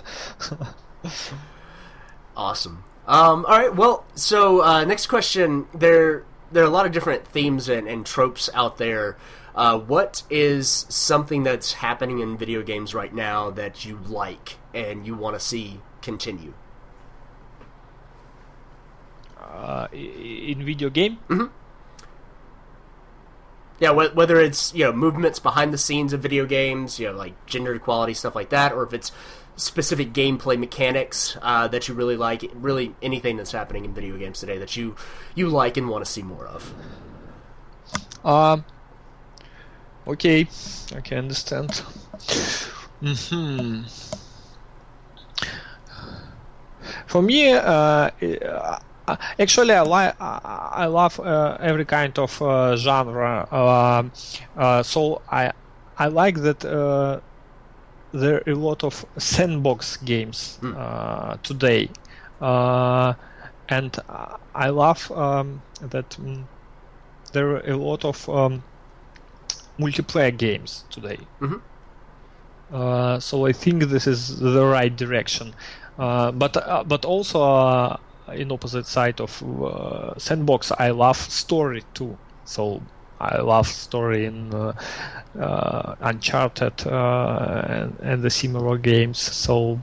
Awesome. 2.36 2.84
Um, 3.06 3.46
all 3.46 3.58
right. 3.58 3.74
Well, 3.74 4.04
so 4.14 4.62
uh, 4.62 4.84
next 4.84 5.06
question. 5.06 5.66
There, 5.74 6.24
there 6.52 6.62
are 6.62 6.66
a 6.66 6.70
lot 6.70 6.84
of 6.84 6.92
different 6.92 7.26
themes 7.26 7.68
and, 7.68 7.88
and 7.88 8.04
tropes 8.04 8.50
out 8.52 8.76
there. 8.76 9.16
Uh, 9.54 9.78
what 9.78 10.22
is 10.30 10.86
something 10.88 11.42
that's 11.42 11.72
happening 11.72 12.20
in 12.20 12.36
video 12.36 12.62
games 12.62 12.94
right 12.94 13.12
now 13.12 13.50
that 13.50 13.84
you 13.84 13.98
like 14.06 14.58
and 14.74 15.06
you 15.06 15.16
want 15.16 15.34
to 15.34 15.40
see 15.40 15.80
continue? 16.00 16.52
Uh, 19.48 19.88
in 19.92 20.64
video 20.64 20.90
game, 20.90 21.18
Yeah, 23.80 23.92
wh- 23.92 24.14
whether 24.16 24.40
it's 24.40 24.74
you 24.74 24.84
know 24.84 24.92
movements 24.92 25.38
behind 25.38 25.72
the 25.72 25.78
scenes 25.78 26.12
of 26.12 26.20
video 26.20 26.46
games, 26.46 26.98
you 26.98 27.06
know 27.06 27.16
like 27.16 27.34
gender 27.46 27.74
equality 27.74 28.14
stuff 28.14 28.34
like 28.34 28.50
that, 28.50 28.72
or 28.72 28.82
if 28.82 28.92
it's 28.92 29.12
specific 29.56 30.12
gameplay 30.12 30.58
mechanics 30.58 31.36
uh, 31.42 31.66
that 31.68 31.88
you 31.88 31.94
really 31.94 32.16
like, 32.16 32.44
really 32.54 32.94
anything 33.02 33.36
that's 33.36 33.52
happening 33.52 33.84
in 33.84 33.92
video 33.94 34.16
games 34.16 34.40
today 34.40 34.58
that 34.58 34.76
you 34.76 34.96
you 35.34 35.48
like 35.48 35.76
and 35.76 35.88
want 35.88 36.04
to 36.04 36.10
see 36.10 36.22
more 36.22 36.46
of. 36.46 36.74
um, 38.24 38.64
okay, 40.06 40.48
I 40.94 41.00
can 41.00 41.18
understand. 41.18 41.82
Hmm. 43.00 43.82
For 47.06 47.22
me, 47.22 47.52
uh, 47.52 47.60
uh, 47.60 48.78
actually, 49.38 49.74
I 49.74 49.82
like 49.82 50.14
I 50.20 50.86
love 50.86 51.18
uh, 51.20 51.56
every 51.60 51.84
kind 51.86 52.16
of 52.18 52.40
uh, 52.42 52.76
genre. 52.76 53.46
Um 53.50 54.12
uh, 54.56 54.82
so 54.82 55.22
I 55.28 55.52
I 55.96 56.06
like 56.08 56.36
that 56.42 56.64
uh, 56.64 57.20
there 58.12 58.36
are 58.36 58.50
a 58.50 58.54
lot 58.54 58.84
of 58.84 59.04
sandbox 59.18 59.96
games 59.98 60.58
uh, 60.74 61.36
today, 61.42 61.94
uh, 62.40 63.14
and 63.68 63.96
I 64.54 64.68
love 64.70 65.10
um, 65.12 65.62
that 65.80 66.10
mm, 66.10 66.48
there 67.32 67.48
are 67.56 67.60
a 67.70 67.76
lot 67.76 68.04
of 68.04 68.28
um, 68.28 68.64
multiplayer 69.78 70.36
games 70.36 70.84
today. 70.90 71.28
Mhm. 71.40 71.62
Uh, 72.70 73.18
so 73.18 73.46
I 73.46 73.52
think 73.52 73.84
this 73.84 74.06
is 74.06 74.38
the 74.38 74.64
right 74.66 74.94
direction. 74.94 75.54
Uh, 75.96 76.30
but 76.32 76.56
uh, 76.56 76.84
but 76.84 77.04
also 77.04 77.42
uh, 77.42 77.96
in 78.34 78.52
opposite 78.52 78.86
side 78.86 79.20
of 79.20 79.42
uh, 79.62 80.18
sandbox, 80.18 80.72
I 80.78 80.90
love 80.90 81.16
story 81.16 81.84
too. 81.94 82.16
So 82.44 82.82
I 83.20 83.38
love 83.40 83.66
story 83.66 84.26
in 84.26 84.54
uh, 84.54 84.72
uh, 85.38 85.96
Uncharted 86.00 86.86
uh, 86.86 87.64
and, 87.68 87.98
and 88.00 88.22
the 88.22 88.30
similar 88.30 88.78
games. 88.78 89.18
So 89.18 89.80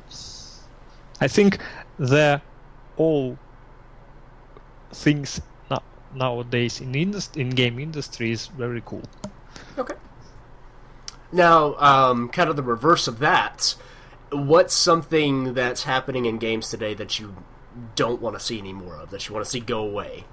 I 1.22 1.28
think 1.28 1.60
the 1.98 2.42
all 2.98 3.38
things 4.92 5.42
no- 5.70 5.84
nowadays 6.14 6.82
in 6.82 6.96
indus- 6.96 7.36
in 7.36 7.50
game 7.50 7.80
industry 7.80 8.32
is 8.32 8.48
very 8.48 8.82
cool. 8.86 9.04
Okay. 9.78 9.96
Now, 11.32 11.76
um, 11.76 12.30
kind 12.30 12.50
of 12.50 12.56
the 12.56 12.64
reverse 12.64 13.08
of 13.08 13.20
that. 13.20 13.76
What's 14.32 14.74
something 14.74 15.54
that's 15.54 15.84
happening 15.84 16.26
in 16.26 16.38
games 16.38 16.70
today 16.70 16.94
that 16.94 17.20
you 17.20 17.36
don't 17.96 18.22
want 18.22 18.38
to 18.38 18.44
see 18.44 18.60
any 18.60 18.74
more 18.74 18.96
of? 18.96 19.10
That 19.12 19.28
you 19.28 19.34
want 19.34 19.46
to 19.46 19.52
see 19.52 19.60
go 19.60 19.80
away? 19.80 20.26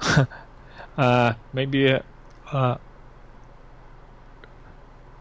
uh, 0.98 1.34
maybe 1.52 1.86
a 1.86 2.04
uh, 2.52 2.76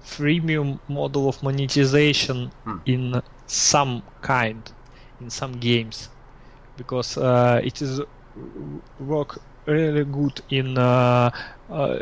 freemium 0.04 0.80
model 0.88 1.28
of 1.28 1.42
monetization 1.44 2.52
in 2.86 3.22
some 3.48 4.04
kind 4.22 4.72
in 5.20 5.30
some 5.30 5.54
games 5.54 6.10
because 6.78 7.18
uh, 7.18 7.60
it 7.64 7.82
is 7.82 8.02
work 9.00 9.40
really 9.66 10.06
good 10.06 10.42
in 10.50 10.78
uh, 10.78 11.32
uh, 11.70 12.00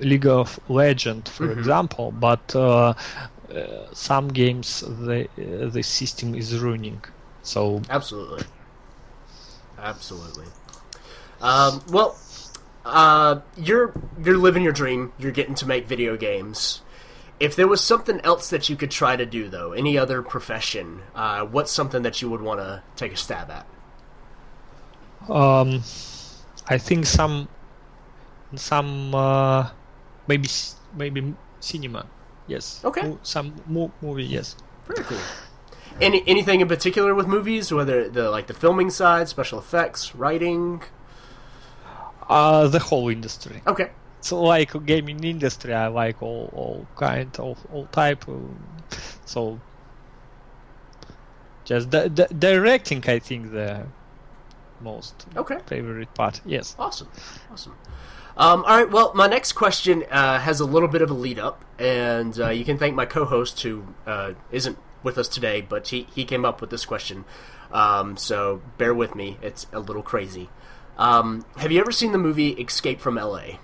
League 0.00 0.26
of 0.26 0.60
Legend, 0.68 1.28
for 1.28 1.50
example, 1.50 2.12
but 2.12 2.54
uh, 2.54 2.92
uh, 3.54 3.92
some 3.92 4.28
games 4.28 4.80
the 4.80 5.28
uh, 5.38 5.68
the 5.68 5.82
system 5.82 6.34
is 6.34 6.58
ruining. 6.58 7.02
So 7.42 7.82
Absolutely. 7.88 8.44
Absolutely. 9.78 10.46
Um, 11.40 11.82
well, 11.90 12.16
uh, 12.84 13.40
you're 13.56 13.92
you're 14.22 14.38
living 14.38 14.62
your 14.62 14.72
dream. 14.72 15.12
You're 15.18 15.32
getting 15.32 15.54
to 15.56 15.66
make 15.66 15.86
video 15.86 16.16
games. 16.16 16.82
If 17.38 17.54
there 17.54 17.68
was 17.68 17.82
something 17.82 18.20
else 18.22 18.48
that 18.48 18.70
you 18.70 18.76
could 18.76 18.90
try 18.90 19.14
to 19.14 19.26
do, 19.26 19.48
though, 19.48 19.72
any 19.72 19.98
other 19.98 20.22
profession, 20.22 21.02
uh, 21.14 21.44
what's 21.44 21.70
something 21.70 22.02
that 22.02 22.22
you 22.22 22.30
would 22.30 22.40
want 22.40 22.60
to 22.60 22.82
take 22.96 23.12
a 23.12 23.16
stab 23.16 23.50
at? 23.50 23.66
Um, 25.28 25.82
I 26.66 26.78
think 26.78 27.04
some, 27.04 27.48
some 28.54 29.14
uh, 29.14 29.68
maybe 30.26 30.48
maybe 30.96 31.34
cinema. 31.60 32.06
Yes. 32.46 32.80
Okay. 32.84 33.02
Mo- 33.02 33.18
some 33.22 33.54
mo- 33.66 33.92
movie. 34.00 34.24
Yes. 34.24 34.56
Very 34.86 35.02
cool. 35.04 35.18
Any 36.00 36.22
anything 36.26 36.60
in 36.60 36.68
particular 36.68 37.14
with 37.14 37.26
movies, 37.26 37.72
whether 37.72 38.08
the 38.10 38.30
like 38.30 38.46
the 38.48 38.54
filming 38.54 38.90
side, 38.90 39.28
special 39.28 39.58
effects, 39.58 40.14
writing? 40.14 40.82
Uh, 42.28 42.68
the 42.68 42.78
whole 42.78 43.08
industry. 43.08 43.62
Okay. 43.66 43.90
So 44.20 44.42
like 44.42 44.72
gaming 44.84 45.24
industry, 45.24 45.72
I 45.72 45.86
like 45.86 46.22
all 46.22 46.50
all 46.52 46.86
kind 46.96 47.34
of 47.38 47.64
all 47.72 47.86
type. 47.86 48.24
So 49.24 49.58
just 51.64 51.90
the, 51.90 52.08
the 52.08 52.26
directing, 52.34 53.02
I 53.08 53.18
think 53.18 53.52
the 53.52 53.86
most 54.80 55.26
Okay. 55.36 55.58
favorite 55.66 56.12
part. 56.14 56.40
Yes. 56.44 56.76
Awesome. 56.78 57.08
Awesome. 57.50 57.74
Um, 58.36 58.64
all 58.64 58.76
right. 58.78 58.90
Well, 58.90 59.12
my 59.14 59.26
next 59.26 59.52
question 59.52 60.04
uh, 60.10 60.38
has 60.40 60.60
a 60.60 60.66
little 60.66 60.88
bit 60.88 61.00
of 61.02 61.10
a 61.10 61.14
lead 61.14 61.38
up, 61.38 61.64
and 61.78 62.38
uh, 62.38 62.50
you 62.50 62.64
can 62.64 62.76
thank 62.76 62.94
my 62.94 63.06
co-host 63.06 63.62
who 63.62 63.84
uh, 64.06 64.32
isn't 64.50 64.78
with 65.02 65.16
us 65.16 65.26
today, 65.28 65.60
but 65.62 65.88
he 65.88 66.06
he 66.14 66.24
came 66.24 66.44
up 66.44 66.60
with 66.60 66.68
this 66.70 66.84
question. 66.84 67.24
Um, 67.72 68.16
so 68.18 68.60
bear 68.76 68.92
with 68.92 69.14
me; 69.14 69.38
it's 69.40 69.66
a 69.72 69.80
little 69.80 70.02
crazy. 70.02 70.50
Um, 70.98 71.44
have 71.56 71.72
you 71.72 71.80
ever 71.80 71.92
seen 71.92 72.12
the 72.12 72.18
movie 72.18 72.50
Escape 72.50 73.00
from 73.00 73.16
L.A.? 73.16 73.58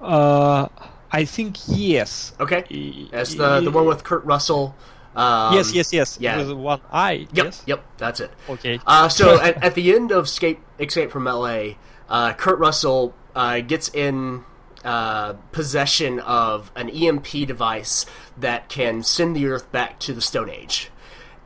Uh, 0.00 0.68
I 1.12 1.24
think 1.24 1.56
yes. 1.66 2.32
Okay, 2.40 3.08
that's 3.10 3.34
the 3.34 3.60
the 3.60 3.70
one 3.70 3.84
with 3.86 4.04
Kurt 4.04 4.24
Russell. 4.24 4.74
Um, 5.14 5.54
yes, 5.54 5.74
yes, 5.74 5.92
yes. 5.92 6.18
yeah. 6.20 6.38
With 6.38 6.52
one 6.52 6.80
eye. 6.92 7.26
Yep, 7.32 7.44
Yes. 7.44 7.62
yep, 7.66 7.84
that's 7.98 8.20
it. 8.20 8.30
Okay. 8.48 8.78
Uh, 8.86 9.08
so 9.08 9.40
at, 9.42 9.62
at 9.62 9.74
the 9.74 9.92
end 9.92 10.12
of 10.12 10.24
Escape, 10.26 10.60
Escape 10.78 11.10
from 11.10 11.24
LA, 11.24 11.74
uh, 12.10 12.34
Kurt 12.34 12.58
Russell 12.58 13.14
uh, 13.34 13.60
gets 13.60 13.88
in 13.88 14.44
uh, 14.84 15.34
possession 15.52 16.20
of 16.20 16.70
an 16.74 16.90
EMP 16.90 17.28
device 17.46 18.04
that 18.36 18.68
can 18.68 19.02
send 19.02 19.36
the 19.36 19.46
Earth 19.46 19.70
back 19.72 19.98
to 20.00 20.12
the 20.12 20.20
Stone 20.20 20.50
Age. 20.50 20.90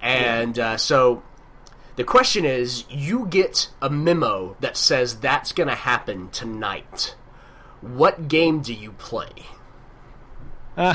And 0.00 0.58
uh, 0.58 0.76
so 0.76 1.22
the 1.96 2.04
question 2.04 2.44
is 2.44 2.84
you 2.88 3.26
get 3.26 3.70
a 3.80 3.90
memo 3.90 4.56
that 4.60 4.76
says 4.76 5.20
that's 5.20 5.52
going 5.52 5.68
to 5.68 5.74
happen 5.74 6.30
tonight. 6.30 7.14
What 7.80 8.28
game 8.28 8.62
do 8.62 8.72
you 8.72 8.92
play? 8.92 9.30
uh, 10.76 10.94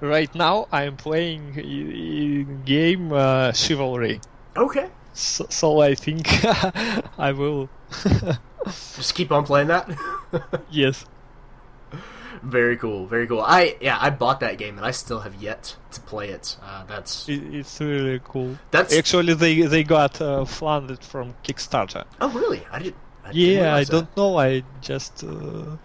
right 0.00 0.34
now, 0.34 0.68
I'm 0.70 0.96
playing 0.96 2.62
game 2.64 3.12
uh, 3.12 3.52
Chivalry. 3.52 4.20
Okay. 4.56 4.88
So, 5.14 5.46
so 5.50 5.80
I 5.80 5.94
think 5.94 6.26
I 7.18 7.32
will. 7.32 7.68
Just 8.64 9.14
keep 9.14 9.30
on 9.32 9.44
playing 9.44 9.68
that. 9.68 9.90
yes. 10.70 11.04
very 12.42 12.76
cool, 12.76 13.06
very 13.06 13.26
cool. 13.26 13.40
I 13.40 13.76
yeah, 13.80 13.98
I 14.00 14.10
bought 14.10 14.40
that 14.40 14.58
game 14.58 14.76
and 14.78 14.86
I 14.86 14.90
still 14.90 15.20
have 15.20 15.34
yet 15.36 15.76
to 15.92 16.00
play 16.00 16.30
it. 16.30 16.56
Uh, 16.62 16.84
that's 16.86 17.28
It, 17.28 17.42
it's 17.54 17.80
really 17.80 18.20
cool. 18.24 18.56
That's- 18.70 18.96
actually 18.96 19.34
they 19.34 19.62
they 19.62 19.84
got 19.84 20.20
uh, 20.20 20.44
funded 20.44 21.02
from 21.04 21.34
Kickstarter. 21.44 22.04
oh 22.20 22.30
really? 22.30 22.62
I 22.70 22.78
didn't. 22.78 22.96
I 23.24 23.30
Yeah, 23.32 23.74
I 23.74 23.84
that. 23.84 23.90
don't 23.90 24.16
know. 24.16 24.38
I 24.38 24.62
just 24.80 25.24
uh, 25.24 25.76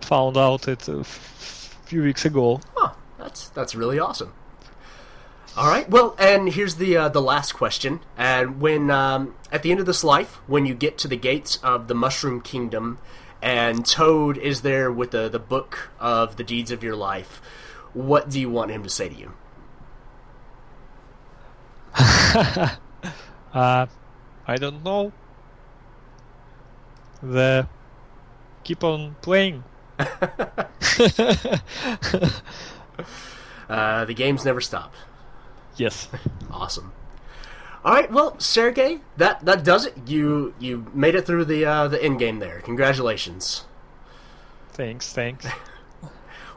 found 0.00 0.36
out 0.36 0.66
it 0.68 0.88
a 0.88 1.00
f- 1.00 1.78
few 1.84 2.02
weeks 2.02 2.24
ago. 2.24 2.60
Huh, 2.76 2.92
that's 3.18 3.48
that's 3.50 3.74
really 3.74 3.98
awesome. 3.98 4.32
All 5.54 5.68
right. 5.68 5.88
Well, 5.88 6.16
and 6.18 6.48
here's 6.48 6.76
the 6.76 6.96
uh, 6.96 7.08
the 7.10 7.20
last 7.20 7.52
question. 7.52 8.00
And 8.16 8.58
when 8.60 8.90
um, 8.90 9.34
at 9.50 9.62
the 9.62 9.70
end 9.70 9.80
of 9.80 9.86
this 9.86 10.02
life, 10.02 10.36
when 10.46 10.64
you 10.64 10.74
get 10.74 10.96
to 10.98 11.08
the 11.08 11.16
gates 11.16 11.58
of 11.62 11.88
the 11.88 11.94
Mushroom 11.94 12.40
Kingdom, 12.40 12.98
and 13.42 13.84
Toad 13.84 14.38
is 14.38 14.62
there 14.62 14.90
with 14.90 15.10
the 15.10 15.28
the 15.28 15.38
book 15.38 15.90
of 16.00 16.36
the 16.36 16.44
deeds 16.44 16.70
of 16.70 16.82
your 16.82 16.96
life, 16.96 17.42
what 17.92 18.30
do 18.30 18.40
you 18.40 18.48
want 18.48 18.70
him 18.70 18.82
to 18.82 18.88
say 18.88 19.08
to 19.08 19.14
you? 19.14 19.32
Uh, 23.52 23.84
I 24.46 24.56
don't 24.56 24.82
know. 24.82 25.12
The 27.22 27.68
keep 28.64 28.82
on 28.82 29.16
playing. 29.20 29.62
Uh, 33.68 34.04
the 34.04 34.12
games 34.12 34.44
never 34.44 34.60
stop. 34.60 34.92
Yes. 35.76 36.08
Awesome. 36.50 36.92
All 37.84 37.92
right, 37.92 38.10
well, 38.12 38.38
Sergey, 38.38 39.00
that 39.16 39.44
that 39.44 39.64
does 39.64 39.86
it. 39.86 39.94
You 40.06 40.54
you 40.60 40.86
made 40.94 41.14
it 41.14 41.26
through 41.26 41.46
the 41.46 41.64
uh, 41.64 41.88
the 41.88 42.02
end 42.02 42.18
game 42.18 42.38
there. 42.38 42.60
Congratulations. 42.60 43.64
Thanks. 44.72 45.12
Thanks. 45.12 45.46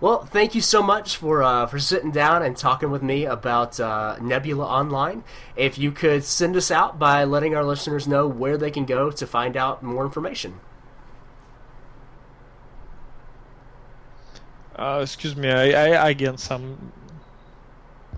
Well, 0.01 0.26
thank 0.26 0.53
you 0.53 0.61
so 0.61 0.84
much 0.84 1.16
for 1.16 1.41
uh, 1.41 1.68
for 1.68 1.80
sitting 1.80 2.11
down 2.11 2.43
and 2.43 2.57
talking 2.57 2.91
with 2.91 3.01
me 3.01 3.26
about 3.26 3.80
uh, 3.80 4.18
Nebula 4.22 4.66
Online. 4.66 5.24
If 5.55 5.78
you 5.78 5.91
could 5.91 6.26
send 6.26 6.55
us 6.57 6.70
out 6.70 6.99
by 6.99 7.24
letting 7.24 7.55
our 7.55 7.63
listeners 7.63 8.05
know 8.07 8.28
where 8.28 8.57
they 8.57 8.70
can 8.70 8.86
go 8.86 9.09
to 9.09 9.26
find 9.26 9.55
out 9.55 9.82
more 9.82 10.03
information. 10.03 10.59
Uh, 14.76 14.99
excuse 15.01 15.36
me. 15.38 15.49
I, 15.49 15.93
I 15.93 16.09
again 16.09 16.38
some 16.38 16.91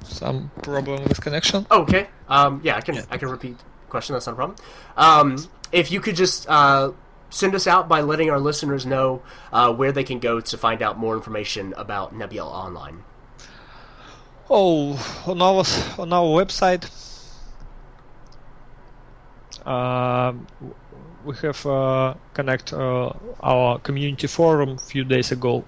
some 0.04 0.52
problem 0.62 1.04
with 1.04 1.22
connection. 1.22 1.66
Oh, 1.72 1.82
okay. 1.82 2.08
Um, 2.28 2.62
yeah, 2.64 2.76
I 2.78 2.82
can 2.82 3.04
I 3.10 3.18
can 3.18 3.30
repeat 3.30 3.58
the 3.58 3.66
question. 3.90 4.14
That's 4.14 4.28
not 4.28 4.34
a 4.34 4.36
problem. 4.36 4.58
Um, 4.96 5.38
if 5.72 5.92
you 5.92 6.00
could 6.00 6.16
just 6.16 6.48
uh, 6.50 6.92
send 7.30 7.56
us 7.56 7.68
out 7.68 7.88
by 7.88 8.02
letting 8.02 8.30
our 8.30 8.40
listeners 8.40 8.86
know 8.86 9.22
uh, 9.52 9.74
where 9.74 9.92
they 9.92 10.04
can 10.04 10.20
go 10.20 10.40
to 10.40 10.58
find 10.58 10.82
out 10.82 10.98
more 10.98 11.16
information 11.16 11.74
about 11.78 12.16
Nebula 12.16 12.50
Online. 12.50 13.04
Oh, 14.50 14.96
on 15.28 15.42
our 15.42 15.64
on 16.00 16.14
our 16.14 16.26
website, 16.26 16.88
um, 19.66 20.48
we 21.26 21.36
have 21.42 21.66
uh, 21.66 22.14
connect 22.34 22.72
uh, 22.72 23.12
our 23.42 23.80
community 23.80 24.28
forum 24.28 24.70
a 24.70 24.78
few 24.78 25.04
days 25.04 25.32
ago. 25.32 25.66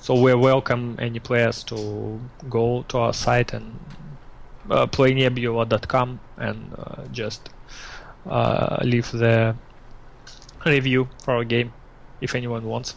So 0.00 0.14
we 0.14 0.32
welcome 0.34 0.96
any 0.98 1.18
players 1.18 1.62
to 1.64 2.20
go 2.48 2.84
to 2.88 2.98
our 2.98 3.12
site 3.12 3.52
and 3.52 3.78
uh, 4.70 4.86
playnebula.com 4.86 6.20
and 6.36 6.74
uh, 6.78 7.04
just 7.12 7.50
uh, 8.26 8.78
leave 8.82 9.10
the 9.10 9.54
review 10.64 11.08
for 11.22 11.34
our 11.34 11.44
game 11.44 11.72
if 12.20 12.34
anyone 12.34 12.64
wants. 12.64 12.94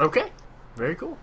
Okay, 0.00 0.30
very 0.76 0.94
cool. 0.94 1.18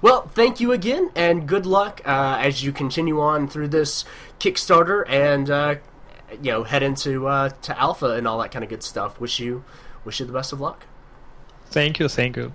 Well, 0.00 0.28
thank 0.28 0.60
you 0.60 0.72
again, 0.72 1.10
and 1.14 1.46
good 1.46 1.66
luck 1.66 2.00
uh, 2.04 2.38
as 2.40 2.62
you 2.62 2.72
continue 2.72 3.20
on 3.20 3.48
through 3.48 3.68
this 3.68 4.04
Kickstarter 4.38 5.04
and 5.08 5.50
uh, 5.50 5.76
you 6.30 6.52
know 6.52 6.64
head 6.64 6.82
into 6.82 7.26
uh, 7.26 7.50
to 7.62 7.78
Alpha 7.78 8.12
and 8.12 8.28
all 8.28 8.38
that 8.38 8.50
kind 8.50 8.62
of 8.62 8.68
good 8.68 8.82
stuff. 8.82 9.20
Wish 9.20 9.40
you 9.40 9.64
wish 10.04 10.20
you 10.20 10.26
the 10.26 10.32
best 10.32 10.52
of 10.52 10.60
luck. 10.60 10.86
Thank 11.66 11.98
you, 11.98 12.08
thank 12.08 12.36
you. 12.36 12.52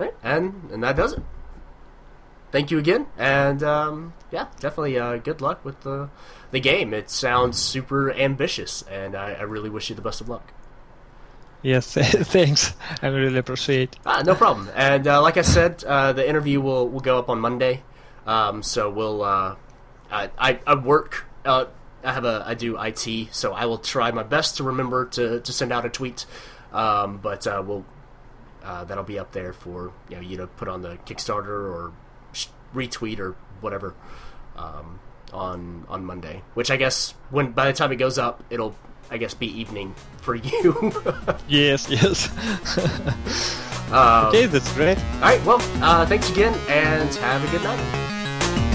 Okay, 0.00 0.12
and 0.22 0.70
and 0.72 0.82
that 0.82 0.96
does 0.96 1.12
it. 1.12 1.22
Thank 2.52 2.70
you 2.70 2.78
again, 2.78 3.06
and 3.18 3.62
um, 3.62 4.12
yeah, 4.32 4.46
definitely 4.58 4.98
uh, 4.98 5.18
good 5.18 5.40
luck 5.40 5.64
with 5.64 5.80
the 5.82 6.08
the 6.50 6.60
game. 6.60 6.94
It 6.94 7.10
sounds 7.10 7.58
super 7.58 8.10
ambitious, 8.12 8.82
and 8.90 9.14
I, 9.14 9.34
I 9.34 9.42
really 9.42 9.70
wish 9.70 9.90
you 9.90 9.94
the 9.96 10.02
best 10.02 10.20
of 10.20 10.28
luck. 10.28 10.52
Yes, 11.62 11.92
thanks. 11.94 12.74
I 13.02 13.08
really 13.08 13.38
appreciate. 13.38 13.96
Ah, 14.06 14.22
no 14.24 14.34
problem. 14.34 14.70
And 14.74 15.06
uh, 15.06 15.20
like 15.20 15.36
I 15.36 15.42
said, 15.42 15.84
uh, 15.84 16.12
the 16.12 16.26
interview 16.26 16.60
will 16.60 16.88
will 16.88 17.00
go 17.00 17.18
up 17.18 17.28
on 17.28 17.38
Monday. 17.38 17.82
Um, 18.26 18.62
so 18.62 18.90
we'll. 18.90 19.22
Uh, 19.22 19.56
I, 20.10 20.30
I 20.38 20.58
I 20.66 20.74
work. 20.74 21.26
Uh, 21.44 21.66
I 22.02 22.12
have 22.14 22.24
a 22.24 22.42
I 22.46 22.54
do 22.54 22.80
IT, 22.80 23.28
so 23.32 23.52
I 23.52 23.66
will 23.66 23.78
try 23.78 24.10
my 24.10 24.22
best 24.22 24.56
to 24.56 24.64
remember 24.64 25.04
to, 25.06 25.40
to 25.40 25.52
send 25.52 25.72
out 25.72 25.84
a 25.84 25.90
tweet. 25.90 26.24
Um, 26.72 27.18
but 27.18 27.46
uh, 27.46 27.62
we'll 27.64 27.84
uh, 28.64 28.84
that'll 28.84 29.04
be 29.04 29.18
up 29.18 29.32
there 29.32 29.52
for 29.52 29.92
you 30.08 30.16
know 30.16 30.22
you 30.22 30.36
to 30.38 30.46
put 30.46 30.68
on 30.68 30.82
the 30.82 30.96
Kickstarter 31.06 31.48
or 31.48 31.92
retweet 32.74 33.18
or 33.18 33.36
whatever 33.60 33.94
um, 34.56 35.00
on 35.32 35.84
on 35.88 36.04
Monday. 36.04 36.42
Which 36.54 36.70
I 36.70 36.76
guess 36.76 37.14
when 37.30 37.52
by 37.52 37.66
the 37.66 37.72
time 37.72 37.92
it 37.92 37.96
goes 37.96 38.18
up, 38.18 38.42
it'll 38.50 38.74
I 39.10 39.16
guess 39.16 39.34
be 39.34 39.46
evening 39.46 39.94
for 40.18 40.34
you. 40.36 40.92
Yes, 41.48 41.88
yes. 41.88 42.28
um, 43.92 44.26
okay, 44.28 44.46
that's 44.46 44.72
great. 44.74 44.98
All 44.98 45.20
right. 45.20 45.44
Well, 45.44 45.60
uh, 45.82 46.06
thanks 46.06 46.30
again, 46.30 46.54
and 46.68 47.12
have 47.16 47.42
a 47.42 47.50
good 47.50 47.62
night. 47.62 47.78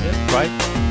Yeah, 0.03 0.27
bye. 0.31 0.84